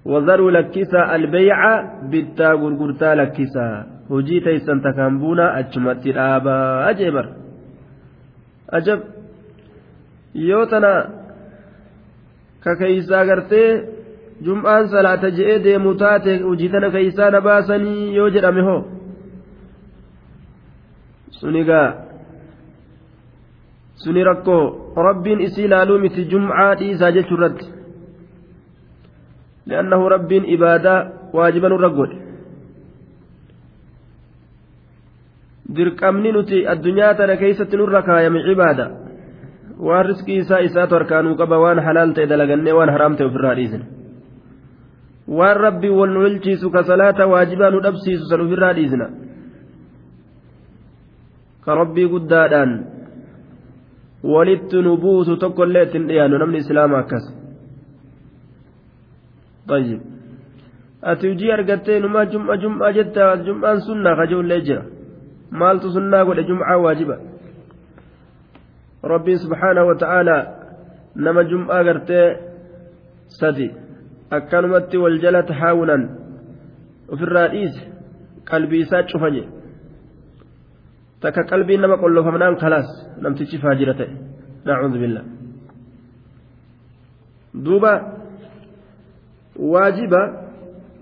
وذروا 0.06 0.52
لكسا 0.52 1.02
البيع 1.16 1.60
بتا 2.12 2.50
غرغرتا 2.62 3.10
لكسا 3.16 3.68
hojii 4.10 4.42
teessan 4.46 4.82
takaan 4.86 5.18
buuna 5.20 5.46
achumatti 5.60 6.12
dhaabaa 6.18 6.86
ajeebar 6.90 7.26
ajab 8.78 9.00
yoo 10.50 10.66
tana 10.72 10.92
ka 12.64 12.72
keeysaa 12.82 13.26
gartee 13.30 13.70
jum'aan 14.44 14.88
salaata 14.94 15.30
je'ee 15.38 15.60
deemu 15.66 15.94
taate 16.02 16.32
hojii 16.48 16.70
tana 16.74 16.90
keeysaa 16.96 17.30
na 17.36 17.42
baasanii 17.48 18.16
yoo 18.16 18.30
jedhame 18.36 18.62
hoo 18.68 18.82
sunigaa 21.40 21.88
suni 24.04 24.24
rakkoo 24.30 24.64
rabbiin 25.08 25.40
isii 25.48 25.68
laaluu 25.74 26.00
miti 26.04 26.26
jum'aa 26.36 26.76
dhiisaa 26.82 27.12
jechuu 27.20 27.38
irratti 27.40 27.66
لأنه 29.68 30.08
رب 30.16 30.32
إبادة 30.34 30.96
واجبا 31.34 31.68
رقود 31.68 32.12
dirqamni 35.76 36.32
nuti 36.36 36.58
addunyaa 36.74 37.14
tana 37.18 37.36
keessatti 37.42 37.78
nurra 37.78 38.02
kaayame 38.08 38.40
cibaada 38.48 38.86
waan 39.88 40.06
riskii 40.10 40.38
isaa 40.44 40.60
isaatu 40.68 40.94
harkaanuu 40.98 41.36
qaba 41.42 41.58
waan 41.64 41.80
halaal 41.88 42.12
ta'e 42.16 42.28
dalagannee 42.32 42.74
waan 42.80 42.90
haraam 42.96 43.14
ta'e 43.18 43.28
ofirraa 43.30 43.56
dhiisne 43.60 43.86
waan 45.28 45.58
rabbi 45.58 45.90
wal 45.90 46.10
nu 46.10 46.28
ilchiisu 46.28 46.72
ka 46.72 46.84
salaata 46.84 47.28
waajibaa 47.28 47.70
nu 47.70 47.80
dhabsiisu 47.82 48.26
san 48.30 48.42
ofirraa 48.42 48.74
dhiisna 48.74 49.08
ka 51.66 51.76
rabbii 51.76 52.08
guddaadhaan 52.14 52.72
walitti 54.34 54.82
nu 54.82 54.98
buusu 54.98 55.38
tokkollee 55.38 55.84
ittiin 55.88 56.08
dhiyaannu 56.08 56.38
namni 56.38 56.58
islaama 56.66 57.00
akkas 57.00 57.26
طيب 59.68 60.02
hujii 61.22 61.52
argattee 61.52 62.00
numaa 62.00 62.26
jum'a 62.26 62.58
jum'a 62.58 62.92
jetta 62.94 63.38
jum'aan 63.46 63.82
sunnaa 63.82 64.16
kajoollee 64.16 64.62
jira 64.68 64.84
maaltu 65.52 65.92
sunnaa 65.96 66.26
godhe 66.26 66.44
jum'aa 66.50 66.78
waajiba 66.84 67.18
rabbiin 69.14 69.40
subhaanahu 69.40 69.88
wata'aalaa 69.92 70.44
nama 71.16 71.44
jum'aa 71.52 71.84
gartee 71.88 72.28
sadi 73.40 73.68
akkanumatti 74.32 74.98
wal 74.98 75.20
jala 75.20 75.44
tahaawunan 75.44 76.04
ofirraa 77.14 77.48
dhiise 77.48 77.82
qalbii 78.50 78.82
isaa 78.86 79.04
cufa 79.04 79.32
je 79.32 79.44
takka 81.22 81.44
qalbiin 81.52 81.82
nama 81.82 81.98
qollofamnaan 81.98 82.58
kalaas 82.64 82.90
namtichi 83.22 83.58
faajira 83.58 83.94
ta'e 83.94 84.14
nacuudhu 84.66 85.00
billah 85.00 85.26
duuba 87.66 87.94
waajiba 89.74 90.22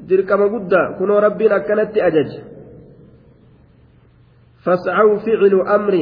dirqama 0.07 0.47
guddaa 0.55 0.87
kunoo 0.97 1.19
rabbiin 1.27 1.53
akkanatti 1.59 2.01
ajaje 2.01 2.53
فاسعوا 4.63 5.17
فعل 5.19 5.53
أمر 5.75 5.95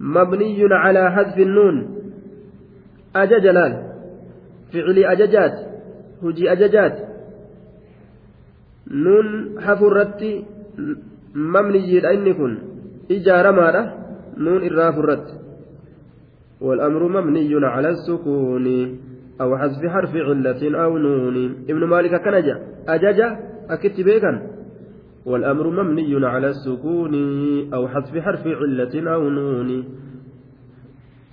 مبني 0.00 0.58
على 0.72 1.10
حذف 1.12 1.38
النون 1.38 1.76
فعل 4.74 4.98
أججات 4.98 5.54
هجي 6.22 6.52
أججات. 6.52 6.96
نون 8.90 9.26
حفرت 9.60 10.22
مبني 11.34 12.10
أن 12.10 12.26
يكون 12.26 12.52
إجارة 13.10 13.50
مارة 13.50 13.84
نون 14.36 14.60
إرافرت 14.68 15.26
والأمر 16.60 17.02
مبني 17.08 17.66
على 17.66 17.88
السكون 17.88 18.66
أو 19.40 19.58
حذف 19.58 19.82
حرف 19.94 20.16
علة 20.16 20.84
أو 20.84 20.98
نون. 20.98 21.36
ابن 21.70 21.84
مالك 21.84 22.14
كنجا 22.24 22.56
أججا 22.88 23.28
أكت 23.70 24.00
بيكا 24.00 24.32
والأمر 25.26 25.66
مبني 25.82 26.26
على 26.26 26.48
السكون 26.48 27.14
أو 27.74 27.88
حذف 27.88 28.18
حرف 28.18 28.44
علة 28.46 28.94
أو 29.14 29.22
نون. 29.28 29.84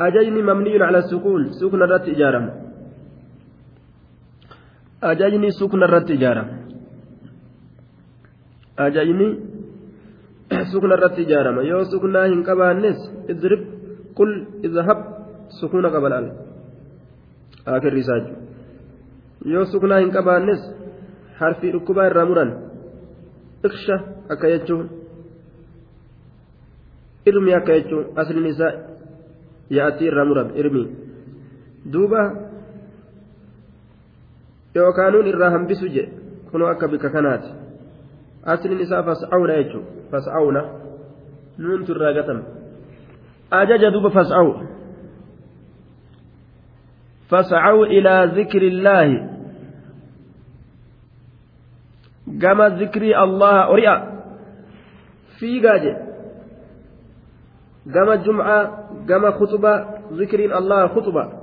أججني 0.02 0.42
مبني 0.42 0.84
على 0.84 0.98
السكون 0.98 1.52
سكن 1.60 1.82
الرت 1.82 2.10
إجارة. 2.10 2.61
أججني 5.04 5.50
سكن 5.60 5.84
الرت 5.84 6.12
إجارة 6.12 6.44
أججني 8.80 9.28
سكن 10.72 10.92
الرت 10.98 11.18
إجارة 11.26 11.50
يو 11.72 11.84
سكنها 11.92 12.28
هنكبا 12.28 12.72
الناس 12.72 13.00
اضرب 13.30 13.62
قل 14.18 14.30
اذهب 14.66 15.00
سكون 15.62 15.86
قبل 15.96 16.14
ألف 16.14 16.36
akirri 17.66 18.00
isaa 18.00 18.22
yoo 19.54 19.66
suknaa 19.66 20.00
hin 20.00 20.12
qabaannes 20.12 20.62
harfii 21.40 21.72
dhukkubaa 21.74 22.08
irraa 22.10 22.26
muran 22.30 22.52
iksha 23.68 23.96
akka 24.34 24.52
jechuun 24.54 24.88
irmi 27.32 27.54
akka 27.60 27.78
jechuun 27.80 28.06
asliin 28.24 28.48
isaa 28.54 28.72
yaa'atii 29.78 30.08
irraa 30.12 30.26
murame 30.32 30.58
irmi 30.64 30.84
duuba 31.94 32.22
yookaanuun 34.76 35.28
irraa 35.28 35.50
hambisu 35.50 35.88
je 35.90 36.10
kunoo 36.52 36.68
akka 36.68 36.88
bika 36.88 37.10
kanaati 37.10 37.50
asliin 38.44 38.80
isaa 38.80 39.04
fas'aawna 39.04 39.58
jechuun 39.64 39.86
fas'aawna 40.12 40.62
nuuntu 41.58 41.92
irraa 41.92 42.14
gatame 42.14 42.44
ajaja 43.52 43.92
duuba 43.92 44.10
fas'aawu 44.10 44.54
إلى 47.32 48.32
ذكر 48.36 48.62
الله 48.62 49.30
كما 52.42 52.70
ذكر 52.70 53.24
الله 53.24 53.56
أريا 53.72 53.96
في 55.40 55.68
قاجة 55.68 55.96
كما 57.94 58.16
جمعة 58.16 58.60
كما 59.08 59.32
خطبة 59.32 59.74
ذكر 60.12 60.40
الله 60.58 60.88
خطبة 60.88 61.41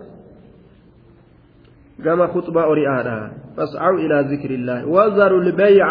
كما 2.04 2.26
خطبة 2.26 2.64
أريا 2.64 3.30
فاسعوا 3.56 3.98
إلى 3.98 4.36
ذكر 4.36 4.50
الله 4.50 4.86
وذروا 4.86 5.42
البيع 5.42 5.88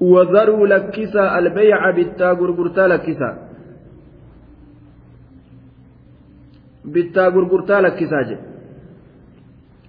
وذروا 0.00 0.66
لكسا 0.66 1.38
البيع 1.38 1.90
بالتا 1.90 2.30
غرغرتا 2.30 2.88
لكسا 2.88 3.44
lakkisaa 6.84 8.22
jedhe 8.28 8.42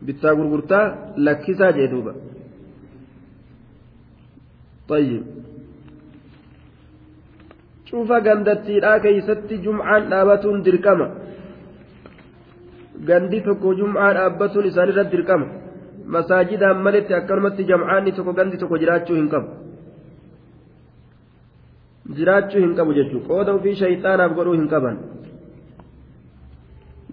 bittaa 0.05 0.35
gurgurtaa 0.35 0.85
lakkisaa 1.17 1.71
jedhe 1.71 1.91
duuba 1.91 2.13
طيب 4.87 5.23
cufa 7.89 8.17
gandattiidhaa 8.21 8.99
keeysatti 8.99 9.57
jum'aan 9.65 10.09
dhaabatuun 10.11 10.63
dirqama 10.65 11.07
gandi 13.09 13.41
tokko 13.47 13.73
jum'aa 13.79 14.13
dhaabbatuun 14.17 14.65
isaanirratti 14.71 15.17
dirqama 15.17 15.47
masaajidaan 16.15 16.83
maletti 16.85 17.13
akkanumatti 17.19 17.67
jam'aanni 17.71 18.11
tokko 18.17 18.33
gandi 18.39 18.57
tokko 18.57 18.77
jiraachuu 18.83 19.17
hin 19.19 19.29
qabu 19.33 19.49
jiraachuu 22.17 22.61
hin 22.65 22.75
qabu 22.79 22.97
jechuudha 22.99 23.27
qooda 23.27 23.57
ofii 23.59 23.75
shayxaanaaf 23.81 24.31
godhuu 24.37 24.55
hin 24.59 24.67
qaban 24.73 24.97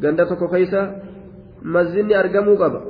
ganda 0.03 0.27
tokko 0.27 0.49
keessa 0.55 0.81
masjidni 1.77 2.15
argamuu 2.23 2.57
qaba 2.65 2.81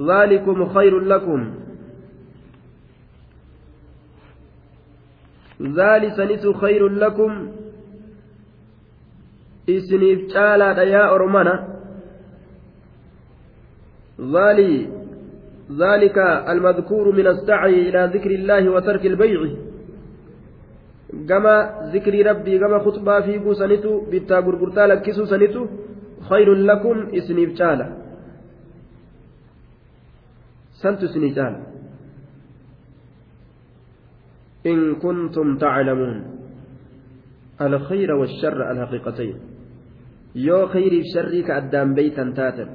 ذلكم 0.00 0.58
خير 0.74 0.98
لكم 0.98 1.40
ذلك 5.62 6.56
خير 6.56 6.88
لكم 6.88 7.59
isiniif 9.76 10.20
caalaadha 10.32 10.84
yaa 10.94 11.12
ormana? 11.16 11.54
ذلك 15.78 16.18
المذكور 16.48 17.12
من 17.18 17.26
السعي 17.26 17.88
إلى 17.88 18.10
ذكر 18.14 18.30
الله 18.30 18.70
وترك 18.70 19.06
البيع 19.06 19.40
كما 21.28 21.54
ذكر 21.94 22.26
ربي 22.26 22.58
كما 22.58 22.78
خطبة 22.78 23.20
في 23.20 23.54
سنتو 23.54 23.92
بتا 24.10 24.38
غرغرتا 24.38 24.86
لكسو 24.90 25.24
سنتو 25.24 25.66
خير 26.28 26.48
لكم 26.54 26.96
اسنيف 27.18 27.58
تعالى 27.58 27.86
سنت 30.82 31.04
سني 31.04 31.30
تعالى 31.34 31.60
إن 34.66 34.94
كنتم 34.94 35.58
تعلمون 35.58 36.16
الخير 37.60 38.10
والشر 38.12 38.70
الحقيقتين 38.70 39.36
yoo 40.34 40.66
khayriif 40.72 41.06
sharrii 41.14 41.42
ka 41.42 41.56
addaan 41.60 41.94
beeytan 41.94 42.32
taatan 42.38 42.70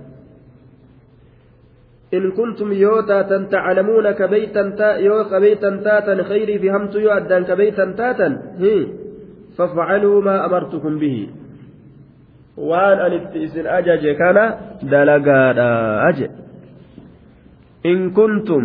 in 2.11 2.31
kuntum 2.37 2.71
yoo 2.71 3.01
taatan 3.07 3.47
taclamuuna 3.51 4.13
ka 4.13 4.27
beeytan 4.27 4.73
yoo 5.07 5.23
ka 5.31 5.39
beeytan 5.39 5.79
taatan 5.83 6.19
khayrii 6.29 6.59
fi 6.59 6.67
hamtu 6.75 6.99
yoo 6.99 7.13
addaan 7.19 7.45
ka 7.45 7.55
beeytan 7.55 7.95
taatan 7.95 8.33
fafcaluu 9.57 10.21
maa 10.21 10.43
amartukum 10.47 10.99
bihi 10.99 11.25
waan 12.69 12.99
an 13.05 13.13
itti 13.19 13.39
isin 13.47 13.67
ajaje 13.67 14.11
kana 14.19 14.43
dalagaadha 14.91 15.69
aje 16.07 16.27
in 17.91 18.11
kuntum 18.17 18.63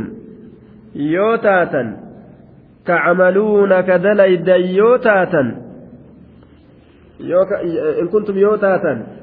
yoo 0.95 1.37
taatan 1.47 1.89
tacmaluuna 2.87 3.83
ka 3.89 3.99
dalaydan 3.99 4.63
yoo 4.75 4.99
taatan 4.99 5.49
kuntum 8.11 8.37
yoo 8.37 8.57
taatan 8.57 9.21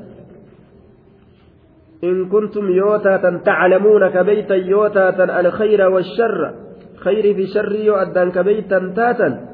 إن 2.03 2.29
كنتم 2.29 2.69
يوتاتا 2.69 3.41
تعلمون 3.45 4.07
كبيتا 4.09 4.55
يوتاتا 4.55 5.39
الخير 5.39 5.89
والشر 5.89 6.53
خير 6.95 7.33
في 7.33 7.47
شر 7.47 7.71
يؤدان 7.75 8.31
كبيتا 8.31 8.93
تاتا 8.95 9.47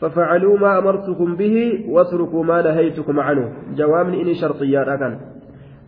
ففعلوا 0.00 0.58
ما 0.58 0.78
أمرتكم 0.78 1.36
به 1.36 1.84
واتركوا 1.88 2.44
ما 2.44 2.62
نهيتكم 2.62 3.20
عنه 3.20 3.52
جواب 3.76 4.08
إني 4.08 4.34
شرطيات 4.34 4.88
أكن 4.88 5.18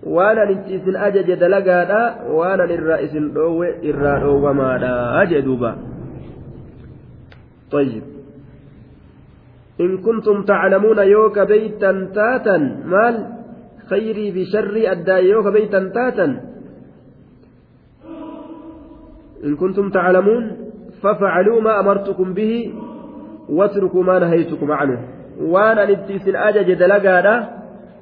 وأنا 0.03 0.45
ننتيسن 0.45 0.97
أجج 0.97 1.35
دلقادا 1.35 2.23
وأنا 2.29 2.63
للرئيس 2.63 3.17
الأوى 3.17 3.91
إرى 3.91 4.25
وما 4.25 4.79
لا 4.79 5.23
أجدوبا 5.23 5.77
طيب 7.71 8.03
إن 9.81 9.99
كنتم 9.99 10.43
تعلمون 10.43 10.99
يوك 10.99 11.39
بيتا 11.39 12.11
تاتا 12.15 12.57
مال؟ 12.85 13.27
خيري 13.91 14.31
بشر 14.31 14.75
أدى 14.93 15.17
يوك 15.31 15.47
بيتا 15.47 15.91
تاتا. 15.95 16.27
إن 19.45 19.57
كنتم 19.57 19.91
تعلمون 19.91 20.43
ففعلوا 21.03 21.61
ما 21.61 21.81
أمرتكم 21.81 22.35
به 22.35 22.75
واتركوا 23.49 24.03
ما 24.03 24.19
نهيتكم 24.19 24.73
عنه. 24.73 24.99
وأنا 25.41 25.91
نبتيس 25.91 26.29
الأجج 26.29 26.73
دلقانا 26.73 27.35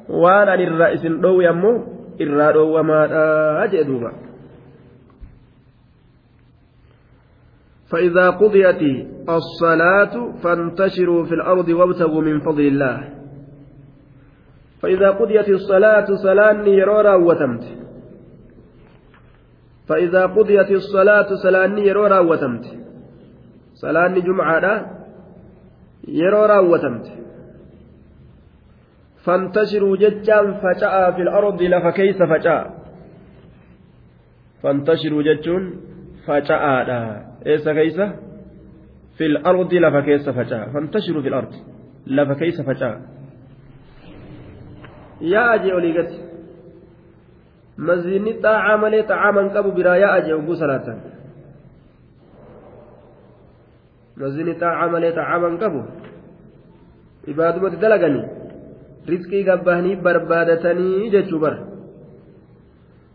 وأنا 0.08 0.54
الرئيس 0.54 1.06
الأو 1.06 1.40
يمو 1.40 1.82
الرادو 2.20 2.78
وما 2.78 3.00
أجدوبا 3.64 4.12
فإذا 7.92 8.31
قضيت 8.31 9.07
الصلاة 9.28 10.33
فانتشروا 10.42 11.24
في 11.24 11.35
الأرض 11.35 11.68
وابتغوا 11.68 12.22
من 12.22 12.40
فضل 12.40 12.61
الله. 12.61 13.09
فإذا 14.83 15.11
قضيت 15.11 15.48
الصلاة 15.48 16.05
صلاة 16.05 16.66
يرورا 16.66 17.14
وتمت. 17.14 17.64
فإذا 19.88 20.26
قضيت 20.26 20.70
الصلاة 20.70 21.28
صلاة 21.42 21.78
يرورا 21.78 22.18
وتمت. 22.18 22.64
صلاة 23.74 24.18
جمعة 24.18 24.90
يرورا 26.09 26.59
وتمت. 26.59 27.07
فانتشروا 29.24 29.96
ججا 29.96 30.40
فجاء 30.62 31.12
في 31.12 31.22
الأرض 31.22 31.62
لفكيس 31.62 32.22
فجاء 32.22 32.83
فانتشروا 34.62 35.22
ججون 35.22 35.81
فجاء 36.26 37.32
eessa 37.50 37.74
keeysa 37.78 38.05
fil 39.18 39.37
ardi 39.50 39.78
lafa 39.85 40.02
keessa 40.09 40.31
faca'a 40.38 40.66
fantashiru 40.74 41.22
fil 41.24 41.37
ardi 41.40 41.59
lafa 42.16 42.35
keeysa 42.40 42.62
faca'a 42.68 42.96
yaa 45.33 45.48
ajee 45.57 45.74
olii 45.78 45.94
gati 45.98 46.18
maziinni 47.88 48.33
xaacaa 48.42 48.76
malee 48.85 49.02
xacaaman 49.11 49.50
qabu 49.55 49.70
biraa 49.78 49.96
yaa 50.05 50.12
ajee 50.18 50.35
oguu 50.40 50.57
salaatan 50.62 50.98
maziinni 54.20 54.55
xaacaa 54.62 54.88
malee 54.94 55.12
xacaaman 55.18 55.55
qabu 55.62 55.81
ibaadumatti 57.33 57.83
dalaganii 57.85 58.24
rizqii 59.12 59.44
gabbahanii 59.50 60.00
barbaadatanii 60.07 61.11
jechuu 61.16 61.42
bara 61.44 61.61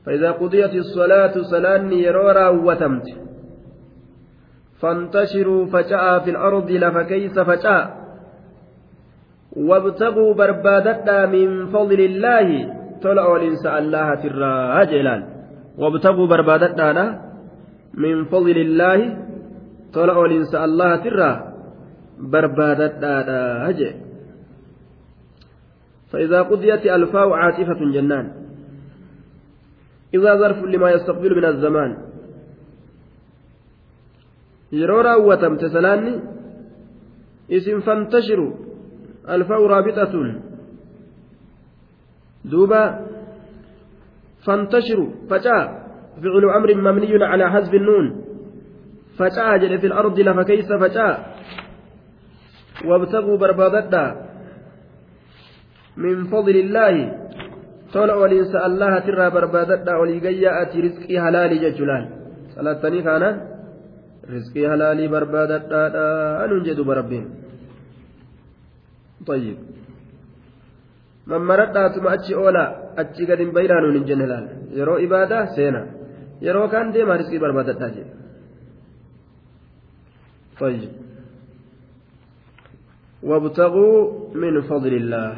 فإذا 0.08 0.32
قضيت 0.32 0.74
الصلاة 0.76 1.36
صلاة 1.54 1.84
يرى 2.06 2.26
راوتمت 2.40 3.08
فانتشروا 4.82 5.66
فجاء 5.66 6.20
في 6.20 6.30
الأرض 6.30 6.72
لفكيس 6.72 7.40
فجاء. 7.40 8.08
وابتغوا 9.58 10.34
بربادتا 10.34 11.26
من 11.26 11.68
فضل 11.68 12.00
الله. 12.00 12.74
طلعوا 13.02 13.38
الإنساء 13.38 13.78
الله 13.80 14.16
ترى 14.16 14.86
جلال 14.86 15.22
وابتغوا 15.78 16.28
بربادتا 16.28 17.22
من 17.94 18.26
فضل 18.26 18.58
الله. 18.58 19.00
طلعوا 19.94 20.26
الإنساء 20.28 20.66
الله 20.66 20.96
ترى 20.96 21.32
بربادتا 22.20 23.16
هجي 23.70 23.92
فإذا 26.12 26.42
قضيت 26.42 26.86
ألفاء 26.86 27.30
عاطفة 27.30 27.80
جنان. 27.94 28.32
إذا 30.14 30.36
ظرف 30.36 30.64
لما 30.64 30.92
يستقبل 30.92 31.32
من 31.36 31.46
الزمان. 31.46 32.07
Yeroo 34.72 35.02
raawwatamte 35.10 35.70
salaanni 35.70 36.14
isin 37.58 37.82
fantashiru 37.82 38.48
alfa'u 39.28 39.68
raabixatuun 39.68 40.30
duuba 42.52 42.82
fantashiru 44.46 45.28
facaa 45.30 45.88
فعل 46.18 46.46
أمر 46.50 46.76
مبني 46.76 47.24
على 47.26 47.52
حذف 47.52 47.74
النون 47.74 48.06
فجاء 49.18 49.58
جل 49.58 49.80
في 49.80 49.88
الأرض 49.88 50.20
لفكيس 50.20 50.72
فجاء 50.72 51.36
وابتغوا 52.86 53.38
بربادتا 53.38 54.06
من 55.98 56.24
فضل 56.24 56.56
الله 56.56 56.96
طول 57.94 58.12
وليس 58.12 58.56
الله 58.56 59.00
ترى 59.00 59.30
بربادتا 59.30 59.96
وليقيا 59.96 60.64
رزقي 60.86 61.22
حلال 61.22 61.52
جلال 61.78 62.04
صلاة 62.56 62.74
كانت 62.90 63.57
rizqii 64.36 64.66
halaalii 64.72 65.10
barbaadadhaadha 65.16 66.48
nuun 66.50 66.64
jedhuba 66.68 66.94
rabbiin. 67.02 67.28
طيب 69.28 69.58
mammaradhaatuma 71.28 72.10
achi 72.16 72.34
oolaa 72.36 72.70
achi 73.02 73.26
gad 73.30 73.40
hin 73.44 73.52
bayyinaa 73.56 73.82
nuun 73.84 73.96
hin 74.00 74.06
jenne 74.10 74.26
laal. 74.32 74.46
Yeroo 74.78 75.00
ibaadaa 75.08 75.46
seena. 75.56 75.82
Yeroo 76.46 76.68
kaan 76.74 76.94
deemaa 76.94 77.18
rizqii 77.22 77.44
barbaadadhaa 77.46 77.92
jedha 77.98 78.18
طيب 80.60 80.90
وابتغوا 83.24 84.36
من 84.36 84.62
فضل 84.62 84.94
الله 84.94 85.34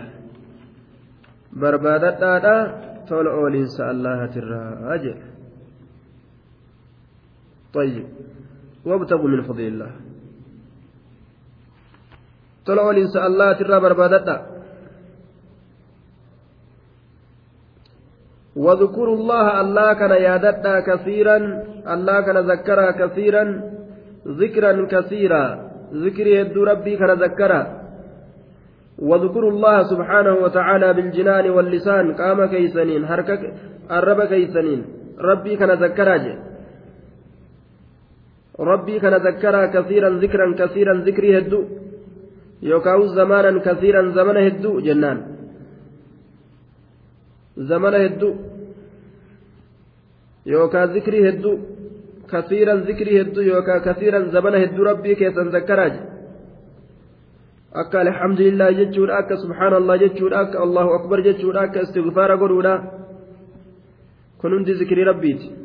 بربادتها 1.54 2.58
تول 3.10 3.28
أولين 3.28 3.68
الله 3.80 4.26
ترى 4.26 4.64
أجل 4.96 5.18
طيب 7.74 8.08
وابتغوا 8.86 9.30
من 9.30 9.42
فضل 9.44 9.66
الله. 9.68 9.92
tola 12.70 12.82
oliinsa 12.92 13.24
allaatirraa 13.30 13.84
barbaadadha 13.86 14.38
واذكروا 18.56 19.16
الله 19.16 19.62
الله 19.62 19.94
كان 19.94 20.12
يادتا 20.12 20.80
كثيرا 20.80 21.38
الله 21.94 22.18
كان 22.22 22.38
ذكرا 22.52 22.92
كثيرا 22.92 23.44
ذكرا 24.28 24.72
كثيرا 24.94 25.44
ذكر 25.94 26.28
يد 26.28 26.58
ربي 26.58 26.94
كان 26.98 27.12
ذكرا 27.26 27.62
واذكروا 29.00 29.52
الله 29.52 29.78
سبحانه 29.84 30.34
وتعالى 30.44 30.94
بالجنان 30.94 31.46
واللسان 31.50 32.06
قام 32.20 32.40
كيسنين 32.46 33.08
حركة 33.08 33.42
الرب 33.92 34.22
كيسنين 34.32 34.82
ربي 35.30 35.56
كان 35.56 35.72
ذكرا 35.84 36.18
جي. 36.18 36.34
ربي 38.60 39.00
كان 39.00 39.14
ذكرا 39.14 39.66
كثيرا 39.66 40.10
ذكرا 40.10 40.56
كثيرا 40.60 40.94
ذكري 41.08 41.38
هدو 41.38 41.64
يوكاو 42.62 43.06
زمانا 43.08 43.60
كثيرا 43.60 44.02
زمن 44.18 44.38
هدو 44.38 44.80
جنان. 44.80 45.20
زمن 47.58 47.94
هدو 47.94 48.30
يوكا 50.46 50.86
ذكري 50.86 51.30
هدو 51.30 51.52
كثيرا 52.32 52.76
ذكري 52.76 53.22
هدو 53.22 53.42
يوكا 53.42 53.78
كثيرا 53.78 54.20
زمن 54.36 54.56
هدو 54.56 54.84
ربي 54.84 55.16
كيسا 55.16 55.44
ذكراج 55.56 55.96
akka 57.82 58.02
alhamdulillah 58.02 58.74
jechuudha 58.74 59.22
akka 59.22 59.38
subhaanallah 59.38 59.96
jechuudha 60.02 60.42
akka 60.42 60.58
allahu 60.66 60.90
akbar 60.98 61.22
jechuudha 61.22 61.70
akka 61.70 61.86
istighfaara 61.86 62.42
godhuudha 62.42 62.74
kun 64.42 64.50
hundi 64.58 64.74
zikrii 64.74 65.06
rabbiiti 65.06 65.60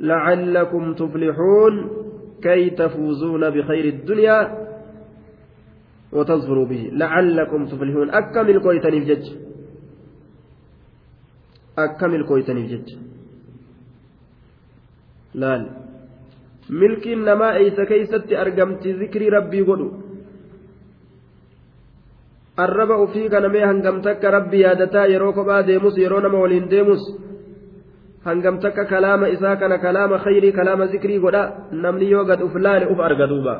لعلكم 0.00 0.94
تفلحون. 0.94 2.03
كي 2.42 2.70
تفوزون 2.70 3.50
بخير 3.50 3.84
الدنيا 3.84 4.38
وتظفروا 6.12 6.66
به 6.66 6.90
لعلكم 6.92 7.66
تفلحون 7.66 8.10
أكمل 8.10 8.62
كويتني 8.62 9.00
بجج 9.00 9.26
أكمل 11.78 12.26
كويتني 12.28 12.62
بجج 12.62 12.88
laal 15.34 15.62
milkiin 16.70 17.24
namaa 17.24 17.52
eeysa 17.58 17.86
keeysatti 17.86 18.36
argamti 18.36 18.94
zikrii 18.98 19.30
rabbii 19.30 19.64
godhu 19.68 19.88
arraba 22.56 22.96
ufii 23.04 23.28
kana 23.28 23.48
mee 23.48 23.64
hangam 23.66 24.02
takka 24.02 24.30
rabbi 24.30 24.60
yaadataa 24.60 25.06
yeroo 25.12 25.32
kophaa 25.32 25.66
deemus 25.66 25.98
yeroo 25.98 26.20
nama 26.20 26.38
waliin 26.38 26.70
deemus 26.70 27.02
hangam 28.24 28.56
takka 28.64 28.84
kalaama 28.92 29.28
isaa 29.28 29.56
kana 29.60 29.78
kalaama 29.78 30.18
khayrii 30.24 30.52
kalaama 30.58 30.86
zikrii 30.92 31.18
godha 31.24 31.42
namni 31.84 32.10
yoo 32.14 32.24
gad 32.24 32.40
uf 32.46 32.54
laale 32.64 32.86
uf 32.92 33.00
arga 33.08 33.26
duuba 33.32 33.54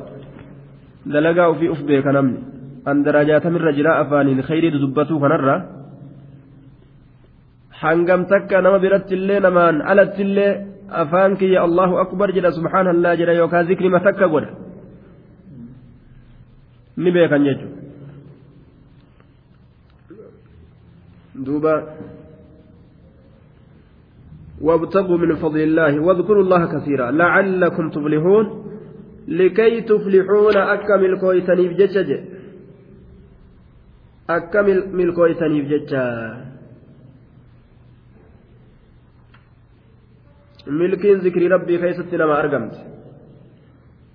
dalagaa 1.14 1.48
ufii 1.54 1.68
uf 1.74 1.80
beeka 1.88 2.12
namni 2.16 2.38
an 2.90 2.96
darajaatamirra 3.06 3.72
jira 3.78 3.92
afaaniin 4.02 4.42
khayrii 4.48 4.72
dudubbatuu 4.74 5.20
kanarra 5.24 5.56
hangam 7.82 8.26
takka 8.32 8.62
nama 8.64 8.78
birattillee 8.84 9.40
namaan 9.46 9.76
alattillee 9.92 10.52
afaan 11.02 11.36
kiyya 11.40 11.60
allahu 11.66 11.94
akbar 12.04 12.28
jedha 12.36 12.56
subhaanallah 12.58 13.12
jedha 13.20 13.34
yookaan 13.40 13.66
zikri 13.70 13.88
matakka 13.96 14.26
godha 14.34 14.50
ni 17.02 17.10
beekan 17.16 17.42
jechuudha 17.48 17.82
duuba 21.46 21.74
وابتغوا 24.60 25.18
من 25.18 25.34
فضل 25.36 25.60
الله 25.60 26.00
واذكروا 26.00 26.42
الله 26.42 26.62
كثيرا 26.66 27.10
لعلكم 27.10 27.90
تفلحون 27.90 28.46
لكي 29.28 29.80
تفلحون. 29.80 30.56
أكمل 30.56 31.20
كويتني 31.20 31.68
بجتج 31.68 32.10
أكمل 34.30 34.78
ملكويتني 34.98 35.62
بجتج 35.62 35.92
ملكين 40.66 41.18
ذكر 41.18 41.42
ربي 41.52 41.78
كيست 41.78 42.14
لما 42.14 42.40
أرقمت. 42.40 42.74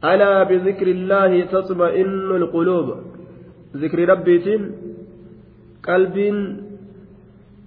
ألا 0.03 0.43
بذكر 0.49 0.87
الله 0.87 1.31
تطمئن 1.45 2.29
القلوب. 2.41 2.87
ذكر 3.75 3.99
ربي 4.09 4.37
قلب 5.87 6.15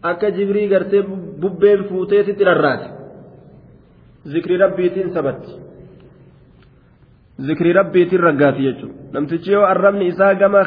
akka 0.02 0.30
jibrii 0.37 0.68
gartee 0.68 1.06
bubbeen 1.42 1.81
fuuteetitti 1.90 2.44
rarraate 2.50 2.88
zikri 4.33 4.57
rabbiitiin 4.64 5.11
sabatti 5.16 5.52
zikri 7.46 7.72
rabbiitiin 7.81 8.22
raggaati 8.28 8.62
jechuudha 8.68 9.12
namtichi 9.16 9.50
yoo 9.57 9.64
arrabni 9.72 10.07
isaa 10.12 10.35
gama 10.42 10.61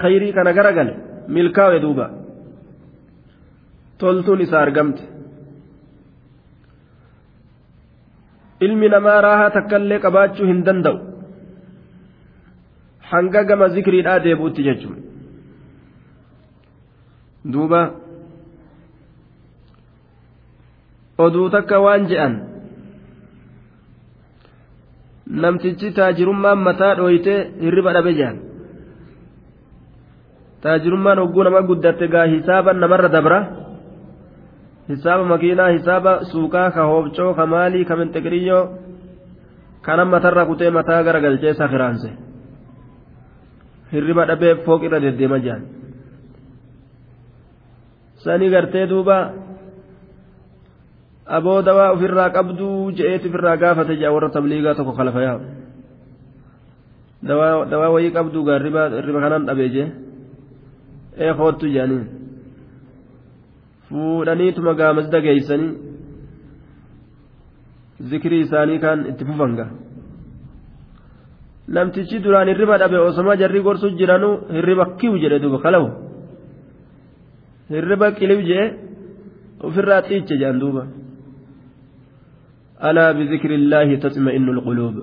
khayrii 0.00 0.32
kana 0.38 0.52
garagale 0.58 0.94
milkaawe 1.36 1.78
duuba 1.84 2.06
toltuun 4.02 4.40
isaa 4.46 4.62
argamte 4.66 5.02
ilmi 8.66 8.88
namaa 8.94 9.20
raahaa 9.26 9.54
takkaillee 9.56 10.00
qabaachuu 10.06 10.46
hin 10.50 10.60
danda'u 10.66 10.98
hanga 13.12 13.42
gama 13.50 13.66
zikriidhaa 13.76 14.18
deebuutti 14.26 14.62
jechuudha 14.68 15.02
duuba 17.52 17.80
oduu 21.24 21.48
takka 21.54 21.76
waan 21.84 22.02
je'an 22.10 22.34
namtichi 25.42 25.88
taajirummaan 25.98 26.58
mataa 26.66 26.94
dhooyte 26.98 27.34
hirriba 27.62 27.92
dhabe 27.96 28.12
je'an 28.18 28.36
taajirummaan 30.62 31.18
hogguu 31.22 31.44
nama 31.46 31.60
guddatte 31.70 32.06
gaa 32.14 32.26
hisaaban 32.34 32.76
namarra 32.82 33.08
dabra 33.16 33.38
hisaaba 34.90 35.24
makiinaa 35.32 35.70
hisaaba 35.76 36.12
suuqaa 36.30 36.70
ka 36.74 36.82
hoobcoo 36.90 37.32
ka 37.38 37.44
maalii 37.52 37.84
ka 37.88 37.94
menxeqiriyyoo 38.00 38.64
kanan 39.86 40.08
matarra 40.14 40.42
kutee 40.50 40.70
mataa 40.78 41.02
gara 41.06 41.20
galchee 41.24 41.54
sakiraanse 41.60 42.10
hirriba 43.92 44.22
dhabee 44.30 44.54
fooq 44.66 44.82
irra 44.86 44.98
deddeema 45.04 45.38
je'an 45.46 45.62
sanii 48.24 48.50
gartee 48.54 48.86
duuba 48.90 49.16
aboo 51.36 51.58
dawaa 51.68 51.88
ofirraa 51.94 52.30
qabduu 52.36 52.92
je'eet 52.98 53.22
ofirraa 53.28 53.56
gaafate 53.62 53.92
jea 54.00 54.12
warra 54.14 54.28
tabliigaa 54.36 54.74
tokko 54.78 54.92
kalafa 55.00 55.20
yaa 55.26 55.38
dawaa 57.70 57.90
wayii 57.94 58.12
qabduu 58.16 58.42
gaa 58.48 58.58
riba 58.66 58.82
kanan 59.24 59.46
dhabee 59.48 59.68
jee 59.74 59.88
ee 61.24 61.32
hoottu 61.38 61.66
jedhaniin 61.74 62.04
fuudhaniituma 63.88 64.72
gaa 64.80 64.92
masda 64.98 65.18
geeysanii 65.26 65.72
zikrii 68.10 68.42
isaanii 68.46 68.78
kan 68.84 68.98
itti 69.10 69.24
fufanga 69.28 69.66
namtichi 71.74 72.18
duraan 72.24 72.48
hirriba 72.52 72.76
dhabe 72.82 72.98
osoma 73.08 73.32
jarri 73.40 73.60
gorsu 73.66 73.86
jiranu 74.00 74.30
hirriba 74.56 74.84
kiw 75.00 75.12
jedhe 75.22 75.38
duba 75.44 75.58
kalawu 75.64 75.88
hirriba 77.74 78.06
qiliw 78.18 78.40
jee 78.50 78.64
ofirraa 79.66 80.00
xiiche 80.08 80.34
jedhan 80.40 80.58
duuba 80.62 80.82
ألا 82.84 83.12
بذكر 83.12 83.50
الله 83.54 83.96
تطمئن 83.96 84.48
القلوب؟ 84.48 84.96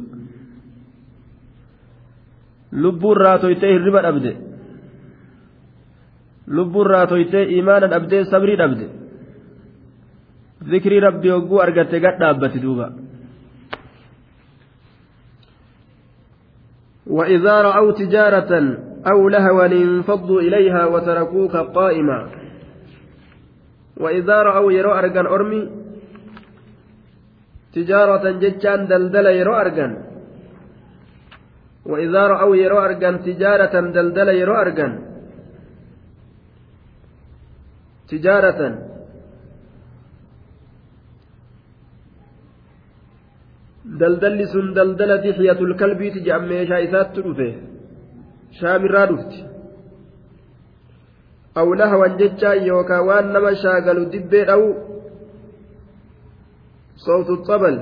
لبون 2.74 3.18
راتويتي 3.18 3.76
الربا 3.76 4.10
أبدي 4.10 4.36
لبون 6.48 6.88
راتويتي 6.88 7.44
إيمانا 7.44 7.96
أبدي 7.96 8.24
صبري 8.24 8.64
أبدي 8.64 8.88
ذكري 10.64 11.00
ربي 11.00 11.32
وقو 11.32 11.60
أرقتي 11.60 12.00
قد 12.00 12.22
أبتي 12.22 12.60
دوبا. 12.60 12.88
وإذا 17.08 17.62
رأوا 17.62 17.92
تجارة 17.92 18.52
أو 19.12 19.30
لهوا 19.30 19.66
انفضوا 19.66 20.42
إليها 20.42 20.86
وتركوك 20.86 21.56
قائما. 21.56 22.20
وإذا 23.98 24.38
رأوا 24.44 24.72
يروا 24.72 25.00
أرقان 25.00 25.26
أرمي 25.26 25.87
تجارة 27.76 28.26
جتان 28.44 28.80
دلدل 28.92 29.26
يرو 29.40 29.54
أرجان 29.64 29.92
وإذا 31.86 32.22
رأوا 32.28 32.56
يرو 32.64 32.80
أرجان 32.88 33.16
تجارة 33.28 33.76
دلدل 33.96 34.28
يرو 34.42 34.56
أرجان 34.64 34.94
تجارة 38.12 38.62
دلدل 44.02 44.48
سن 44.54 44.68
دلدل 44.78 45.12
دحية 45.26 45.60
الكلب 45.68 46.00
تجعل 46.16 46.42
ميشا 46.50 46.78
إسات 46.84 47.08
تلوفه 47.16 47.54
شامر 48.60 48.92
رادفت 48.92 49.34
أو 51.58 51.74
لهوا 51.74 52.08
جتان 52.20 52.58
يوكا 52.68 53.00
وان 53.08 53.26
نما 53.34 53.54
شاغل 53.54 54.00
دبي 54.14 54.42
أو 54.54 54.62
صوت 57.08 57.30
الطبل 57.38 57.76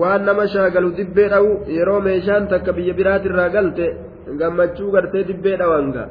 waan 0.00 0.22
nama 0.26 0.44
shaagalu 0.54 0.88
dibbee 0.98 1.28
dhawu 1.32 1.50
yeroo 1.78 2.00
meeshaan 2.08 2.44
takka 2.52 2.70
biyya 2.76 2.94
biraatirraa 2.98 3.48
galte 3.56 3.86
gammachuu 4.40 4.90
gartee 4.94 5.24
dibbee 5.30 5.56
dhawanga 5.60 6.04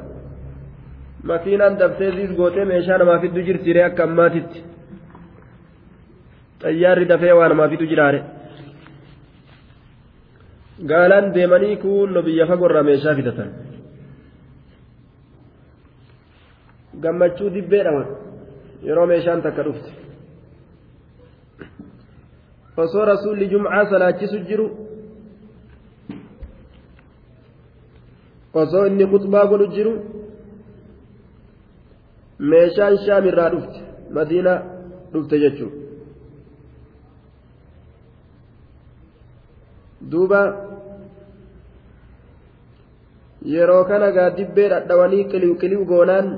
makiinaan 1.30 1.74
dabtee 1.80 2.10
ziis 2.16 2.30
gootee 2.40 2.64
meeshaa 2.72 2.98
namaaf 3.02 3.22
hiddu 3.26 3.40
jirtiiree 3.48 3.84
akka 3.88 4.02
ammaatitti 4.08 4.58
xayyaarri 6.62 7.06
dafee 7.12 7.34
waa 7.38 7.48
namaaf 7.52 7.70
hiddu 7.74 7.86
jiraare 7.92 8.20
gaalaan 10.90 11.26
deemanii 11.36 11.76
kuunno 11.84 12.20
biyya 12.26 12.44
fagorraa 12.50 12.84
meeshaa 12.90 13.14
fidatan 13.18 13.50
gammachuu 17.04 17.50
dibbee 17.56 17.82
dhawan 17.86 18.08
yeroo 18.86 19.06
meeshaan 19.12 19.42
takka 19.46 19.62
dhufte 19.66 19.90
osoo 22.82 23.04
rasuulli 23.12 23.46
jumcaa 23.52 23.84
salaachisu 23.92 24.38
jiru 24.48 24.66
osoo 28.62 28.84
inni 28.90 29.06
kutbaa 29.12 29.46
godhu 29.52 29.66
jiru 29.76 29.94
meeshaan 32.50 32.94
shaam 33.06 33.24
irraa 33.30 33.50
dhufte 33.54 33.78
madiina 34.16 34.52
dhufte 35.12 35.36
jechuudha 35.44 35.82
duuba 40.10 40.40
yeroo 43.52 43.84
kana 43.90 44.08
gaaddibbee 44.16 44.68
dhadhawanii 44.72 45.24
qiliw 45.32 45.52
qiliw 45.62 45.82
goonaan 45.92 46.28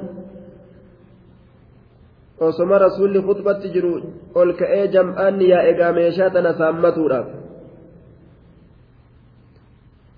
osoma 2.40 2.78
rasuulli 2.78 3.22
khutbatti 3.22 3.72
jiru 3.72 3.92
ol 4.34 4.52
ka'ee 4.56 4.88
jam'aanni 4.88 5.48
yaa 5.48 5.62
egaa 5.72 5.92
meeshaa 5.92 6.30
tana 6.30 6.52
saammatuudhaaf 6.58 7.28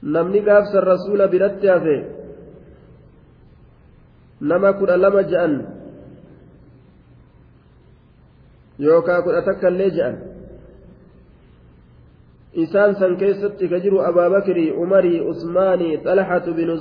namni 0.03 0.41
gaafsan 0.41 0.83
rasuula 0.93 1.29
biratti 1.29 1.67
hafe 1.69 1.97
nama 4.41 4.73
kudha 4.73 4.97
lama 4.97 5.23
ja'an 5.23 5.55
yookaa 8.79 9.23
kudha 9.23 9.43
takka 9.43 9.71
illee 9.71 9.91
ja'an 10.01 10.19
isaan 12.67 12.99
san 12.99 13.17
keessatti 13.17 13.69
ka 13.71 13.79
jiru 13.81 14.03
abaabakirii 14.11 14.71
umarii 14.71 15.21
usmaanii 15.21 15.99
xalhatu 16.05 16.55
binu 16.55 16.79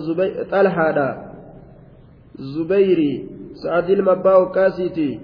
xalhaadha 0.49 1.09
zubeyrii 2.53 3.37
المباو 3.65 4.51
كاسيتي 4.51 5.19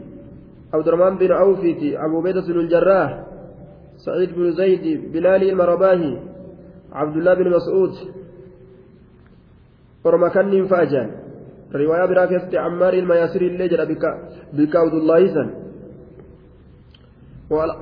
عبد 0.74 0.88
الرحمن 0.88 1.18
بن 1.18 1.32
عوفيتي 1.32 1.98
أبو 2.06 2.22
بيدة 2.22 2.42
بن 2.42 2.60
الجراح 2.60 3.24
سعيد 4.06 4.30
بن 4.36 4.52
زيد 4.52 5.12
بلال 5.12 5.50
المرباهي 5.50 6.20
عبد 6.92 7.16
الله 7.18 7.34
بن 7.34 7.50
مسعود 7.50 7.94
ورمكن 10.04 10.66
فاجان 10.68 11.10
رواية 11.76 12.06
براكست 12.06 12.56
عمار 12.56 12.94
المياسر 12.94 13.42
اللي 13.42 13.68
جرى 13.68 13.86
بك 13.86 14.04
بك 14.54 14.76
عبد 14.76 14.94
الله 14.94 15.28
سن. 15.34 15.50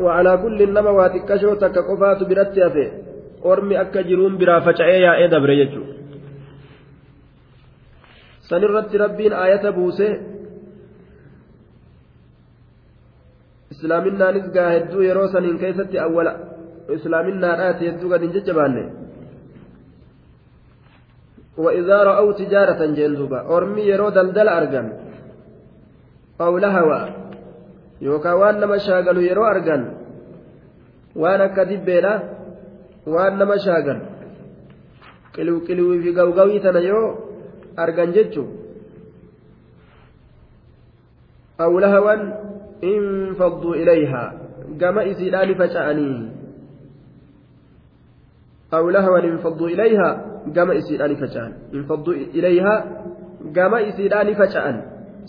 وعلى 0.06 0.38
كل 0.38 0.60
نما 0.74 0.90
واتكشو 0.90 1.54
تكقفات 1.54 2.20
برتي 2.24 2.68
أفي 2.68 2.86
ormi 3.44 3.78
akka 3.78 4.04
jiruun 4.04 4.38
biraa 4.38 4.62
faca'ee 4.62 5.02
yaa'ee 5.02 5.30
dabre 5.34 5.56
jechuudha 5.62 5.96
san 8.50 8.64
irratti 8.68 9.02
rabbiin 9.04 9.34
aayata 9.34 9.72
buuse 9.78 10.08
islaaminaanis 13.82 14.50
gaa 14.56 14.70
hedduu 14.70 15.04
yeroo 15.10 15.28
saniin 15.28 15.60
keessatti 15.60 16.00
awwala. 16.00 16.34
Islaaminaadhaati 16.98 17.88
hedduu 17.90 18.10
gad 18.10 18.22
hin 18.28 18.34
jajjabaanne. 18.40 18.84
وإذا 21.58 22.04
رأوا 22.04 22.32
تجارة 22.32 22.86
جندوبا 22.86 23.40
أرمي 23.58 23.82
يرو 23.82 24.10
دلدل 24.10 24.48
أرجن 24.50 24.88
أو 26.42 26.58
لهوا 26.58 27.02
يوكا 28.02 28.34
وان 28.34 28.56
نما 28.60 28.78
شاغلوا 28.78 29.24
يرو 29.30 29.44
أرجن 29.46 29.82
وانا 31.16 31.48
كدبينا 31.48 32.14
وان 33.08 33.34
نما 33.40 33.58
شاغل 33.66 34.00
قلو 35.36 35.56
قلو 35.68 35.86
في 36.02 36.10
قوقوي 36.18 36.60
تنيو 36.60 37.02
أرجن 37.80 38.12
جتشو 38.16 38.46
أو 41.62 41.80
لهوا 41.80 42.16
انفضوا 42.84 43.76
إليها. 43.76 44.42
كما 44.80 45.12
إسيلان 45.12 45.54
فشأني 45.54 46.32
أو 48.74 48.90
لهوا 48.90 49.20
انفضوا 49.20 49.68
إليها 49.68 50.10
كما 50.56 50.78
إسيلان 50.78 51.16
فشأن 51.16 51.54
انفضوا 51.74 52.14
إليها 52.14 52.76
كما 53.56 53.90
إسيلان 53.90 54.34
فشأن 54.34 54.76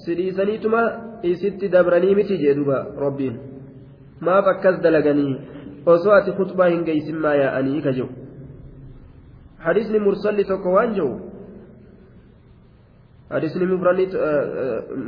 سريسانيتما 0.07 0.83
إسيت 1.25 1.65
دبرني 1.65 2.15
متي 2.15 2.37
جدوبا 2.37 2.79
ربين. 2.99 3.39
ما 4.21 4.41
فكز 4.41 4.77
دلغني 4.85 5.41
وصوات 5.87 6.31
خطبة 6.31 6.69
هنجيس 6.69 7.11
ما 7.11 7.35
يا 7.35 7.59
أني 7.59 7.81
كجو. 7.83 8.07
حديثني 9.61 9.99
مرسل 9.99 10.45
تكوان 10.45 10.93
جو 10.95 11.19
حديثني 13.31 13.65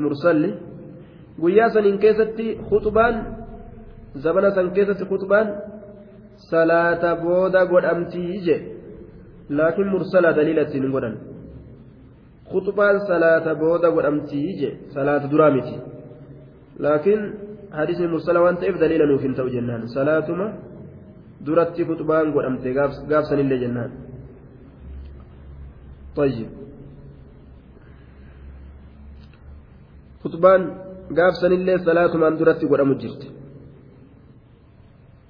مرسل 0.03 0.41
guyyaa 1.43 1.71
saniin 1.75 1.99
keessatti 2.05 2.47
khuxubaan 2.69 3.15
zabana 4.25 4.51
san 4.57 4.67
keessatti 4.77 5.05
khuxubaan 5.11 5.49
salaata 6.51 7.11
booda 7.25 7.61
godhamtii 7.73 8.33
je 8.47 8.57
laakiin 9.57 9.89
mursala 9.95 10.31
daliila 10.37 10.63
ittiin 10.67 10.91
godhan 10.95 11.17
khuxubaan 12.51 12.97
salaata 13.11 13.55
booda 13.63 13.89
godhamtii 13.97 14.49
je 14.61 14.71
salaata 14.95 15.27
duraa 15.33 15.51
miti 15.57 15.77
laakiin 16.85 17.23
hadisni 17.79 18.07
mursala 18.15 18.39
waan 18.45 18.57
ta'eef 18.61 18.77
daliila 18.83 19.07
nuuf 19.11 19.23
hin 19.27 19.35
ta'u 19.39 19.49
jennaan 19.57 19.83
salaatuma 19.97 20.47
duratti 21.47 21.83
khuxubaan 21.89 22.27
godhamte 22.37 22.69
gaafsanillee 23.11 23.61
jennaan 23.67 23.93
طيب 26.17 26.49
خطبان 30.25 30.61
duratti 32.39 32.67
godhamu 32.67 32.95
jirti 33.03 33.29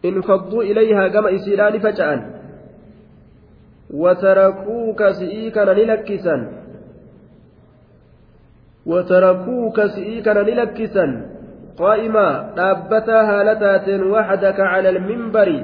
infadduu 0.09 0.63
ilayhaa 0.63 1.09
gama 1.09 1.31
isiidhaan 1.31 1.81
faca'an 1.87 2.21
watarakuuka 4.03 5.15
si'ii 5.21 5.51
kana 5.51 5.75
ni 5.75 5.87
lakkisan 5.87 6.41
watarakuuka 8.87 9.89
si'ii 9.95 10.23
kana 10.23 10.43
ni 10.43 10.55
lakkisan 10.61 11.11
qaa'imaa 11.79 12.35
dhaabbataa 12.57 13.25
haala 13.31 13.57
taateen 13.65 14.03
waxdaka 14.15 14.69
cala 14.73 14.89
almimbari 14.95 15.59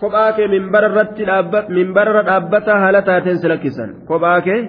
kophaa 0.00 0.32
kee 0.36 0.48
minbararra 0.48 2.22
dhaabbataa 2.30 2.78
haala 2.84 3.02
taateen 3.02 3.38
si 3.38 3.48
lakkisan 3.48 3.90
kophaa 4.10 4.40
kee 4.46 4.60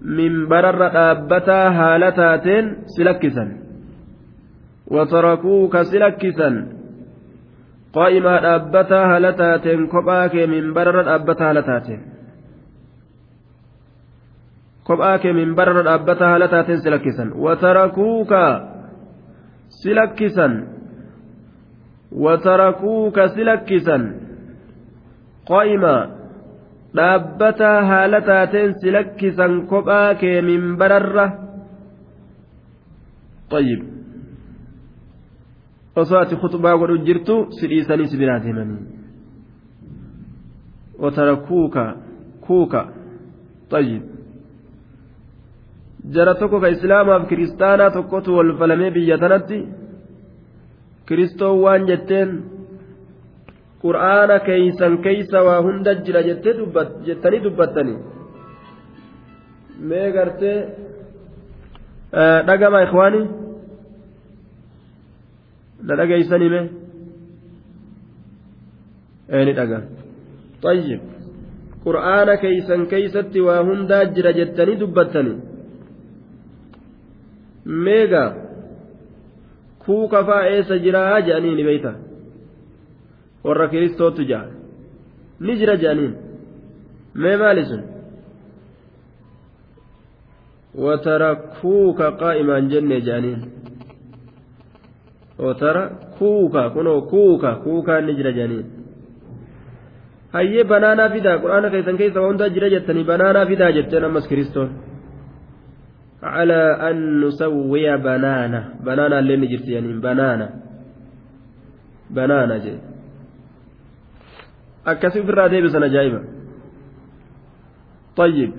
minbararra 0.00 0.88
dhaabbataa 0.96 1.70
haala 1.78 2.12
taateen 2.12 2.76
si 2.94 3.04
lakkisan 3.04 3.48
watarakuuka 4.94 5.84
si 5.84 5.98
lakkisan 5.98 6.54
qaa'imaa 7.96 8.40
dhaabbataa 8.44 9.06
haala 9.10 9.32
taateen 9.32 9.88
kophaa 9.94 10.28
kee 10.32 10.46
minbararra 10.46 11.02
dhaabbataa 11.08 11.46
haala 11.46 11.62
taateen 11.70 12.00
kophaa 14.88 15.18
kee 15.22 15.32
minbararra 15.32 15.82
dhaabbataa 15.88 16.28
haala 16.32 16.48
taateen 16.48 16.80
si 16.82 16.90
lakkisan 16.90 17.28
watarakuuka 17.44 18.42
si 19.80 19.94
lakkisan 19.94 20.52
watarakuuka 22.24 23.28
si 23.34 23.44
lakkisan 23.44 24.02
qaa'imaa 25.50 26.02
dhaabbataa 26.96 27.78
haala 27.90 28.20
taateen 28.30 28.70
si 28.80 28.90
lakkisan 28.96 29.54
kophaa 29.70 30.14
kee 30.20 30.38
minbararra 30.48 31.26
طيب 33.52 33.80
osoo 36.00 36.18
ati 36.22 36.36
khutbaa 36.42 36.76
godhu 36.80 36.96
jirtu 37.06 37.34
si 37.56 37.64
dhiisanii 37.70 38.08
si 38.10 38.16
biraa 38.20 38.40
deemanii 38.44 38.82
watarakuuka 41.02 41.84
kuuka 42.46 42.80
طيب 43.70 44.02
jara 46.14 46.34
tokko 46.40 46.60
ka 46.60 46.68
islaamaaf 46.76 47.22
kiristaanaa 47.30 47.90
tokkotu 47.96 48.30
wal 48.36 48.52
falamee 48.58 48.90
biyya 48.96 49.16
tanatti 49.22 49.58
kiristoon 51.08 51.56
waan 51.64 51.82
jetteen 51.90 52.30
qur'aana 53.82 54.36
keeysan 54.48 54.92
keeysa 55.06 55.38
waa 55.48 55.60
hunda 55.66 55.94
jira 56.06 56.22
jettanii 56.28 57.40
dubbattanii 57.46 57.98
mee 59.88 60.08
gartee 60.16 60.58
dhagama 62.48 62.82
ikwaanii 62.86 63.26
na 65.86 65.92
dhageeysanii 66.00 66.50
mee 66.54 66.66
ni 69.46 69.52
dhaga 69.60 69.80
طيب 70.62 71.00
waa 73.46 73.60
hundaa 73.68 74.04
jira 74.16 74.32
jettanii 74.32 74.76
dubbattani 74.82 75.34
meega 77.84 78.22
kuuka 79.84 80.24
faa 80.28 80.42
eessa 80.54 80.78
jiraa 80.84 81.20
jedhanii 81.26 81.54
ni 81.58 81.64
beeyta 81.68 81.92
warra 83.48 83.66
kiristootu 83.74 84.22
ja'a 84.30 84.48
ni 85.44 85.52
jira 85.60 85.76
jedhaniin 85.82 86.14
mee 87.22 87.36
maali 87.44 87.64
sun 87.70 87.84
وتركوك 90.84 92.00
قائما 92.02 92.58
جنة 92.72 92.98
جانين 92.98 93.40
وترى 95.38 95.82
كوكا 96.18 96.68
كنو 96.68 97.00
كوكا 97.10 97.52
كوكا 97.64 98.00
نجر 98.00 98.30
جانين 98.30 98.66
hayyee 100.34 100.64
banaanaa 100.70 101.08
fidaa 101.14 101.38
quraana 101.42 101.70
keessan 101.72 101.96
keessa 102.00 102.20
waa 102.20 102.28
hundaa 102.30 102.48
jira 102.54 102.68
jettanii 102.74 103.04
banaanaa 103.10 103.46
fidaa 103.50 103.72
jetteen 103.76 104.04
ammas 104.08 104.28
kiristoon 104.28 104.70
على 106.22 106.60
أن 106.90 107.20
نسوي 107.20 107.96
بنانا 107.96 108.60
بنانا 108.86 109.18
اللي 109.18 109.36
نجرت 109.36 109.68
يعني 109.68 109.92
بنانا 109.92 110.48
بنانا 112.10 112.58
جي 112.58 112.74
في 114.96 115.18
الرادة 115.30 115.60
بسنة 115.60 115.86
جايبة 115.86 116.20
طيب 118.16 118.52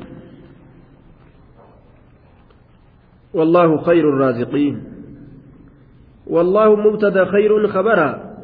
والله 3.34 3.78
خير 3.78 4.10
الرازقين 4.10 4.84
والله 6.28 6.76
مبتدا 6.76 7.26
خير 7.26 7.68
خبرا 7.68 8.36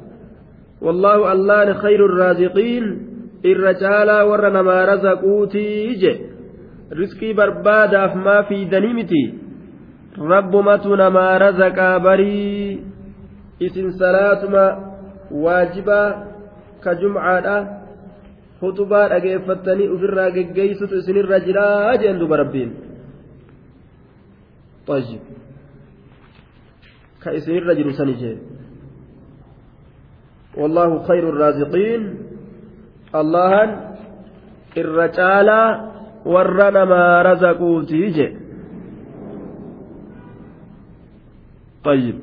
والله 0.81 1.31
الله 1.31 1.73
خير 1.73 2.05
الرازقين 2.05 3.05
caalaa 3.45 4.25
warra 4.25 4.49
namaa 4.49 4.85
razaquutii 4.89 5.95
je 6.01 6.13
riskii 6.99 7.33
barbaadaaf 7.33 8.15
maa 8.15 8.43
fiidanii 8.49 8.93
miti 8.93 9.21
rabbumatu 10.31 10.95
namaa 10.95 11.37
razaqaa 11.37 11.99
barii 11.99 12.81
isin 13.59 13.91
salaatuma 13.99 14.63
waajibaa 15.31 16.34
ka 16.85 16.95
jumcaadha 17.01 17.55
hutubaa 18.61 19.05
dhageeffattanii 19.13 19.91
ufirraa 19.95 20.29
geggeeysutu 20.37 21.01
isinirra 21.01 21.39
jiraa 21.47 21.97
jeen 22.03 22.19
duba 22.23 22.37
rabbiin 22.43 22.73
طيب 24.87 25.21
كإسن 27.23 27.51
الرجل 27.57 27.87
سنجي 27.93 28.37
والله 30.57 30.89
خير 31.07 31.23
الرازقين 31.29 32.01
allahan 33.15 33.69
irra 34.75 35.07
caalaa 35.17 35.69
warra 36.33 36.67
namaa 36.77 37.23
razaquutii 37.23 38.07
je 38.17 38.27
طيب 41.87 42.15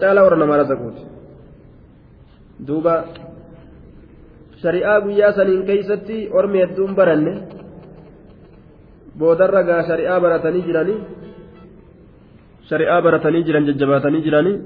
caalaa 0.00 0.24
warra 0.26 0.38
namaa 0.42 0.60
razaquuti 0.64 1.02
duuba 2.66 2.94
shari'aa 4.62 4.98
guyyaa 5.04 5.32
saniin 5.38 5.62
keeysatti 5.68 6.16
ormi 6.38 6.58
hedduun 6.62 6.92
baranne 6.98 7.32
boodarra 9.20 9.62
gaa 9.68 9.82
shari'aa 9.90 10.18
baratanii 10.24 10.62
jiranii 10.68 10.98
shari'aa 12.70 13.00
baratanii 13.06 13.42
jiran 13.48 13.66
jajjabaatanii 13.68 14.22
jiranii 14.26 14.56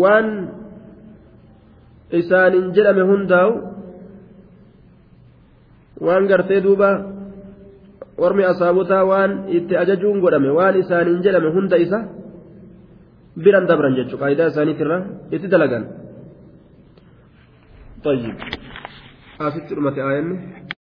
waan 0.00 0.26
isaaniin 2.20 2.72
jedhame 2.76 3.02
hundaa'u 3.10 3.52
waan 6.06 6.24
gartee 6.30 6.60
duuba 6.66 6.90
warmi 8.22 8.44
asaabotaa 8.52 9.04
waan 9.10 9.32
itti 9.58 9.74
ajajuun 9.82 10.20
godhame 10.24 10.50
waan 10.58 10.74
isaaniin 10.82 11.22
jedhame 11.26 11.50
hunda 11.56 11.76
isa 11.84 11.98
biran 13.44 13.64
dabran 13.70 13.96
jechuudha 13.98 14.22
qaayidaa 14.22 14.50
isaaniitirra 14.52 14.98
itti 15.36 15.48
dalagan. 15.54 15.84
طيب 18.04 18.34
أفتح 19.40 19.78
متى 19.78 20.02
آية 20.02 20.22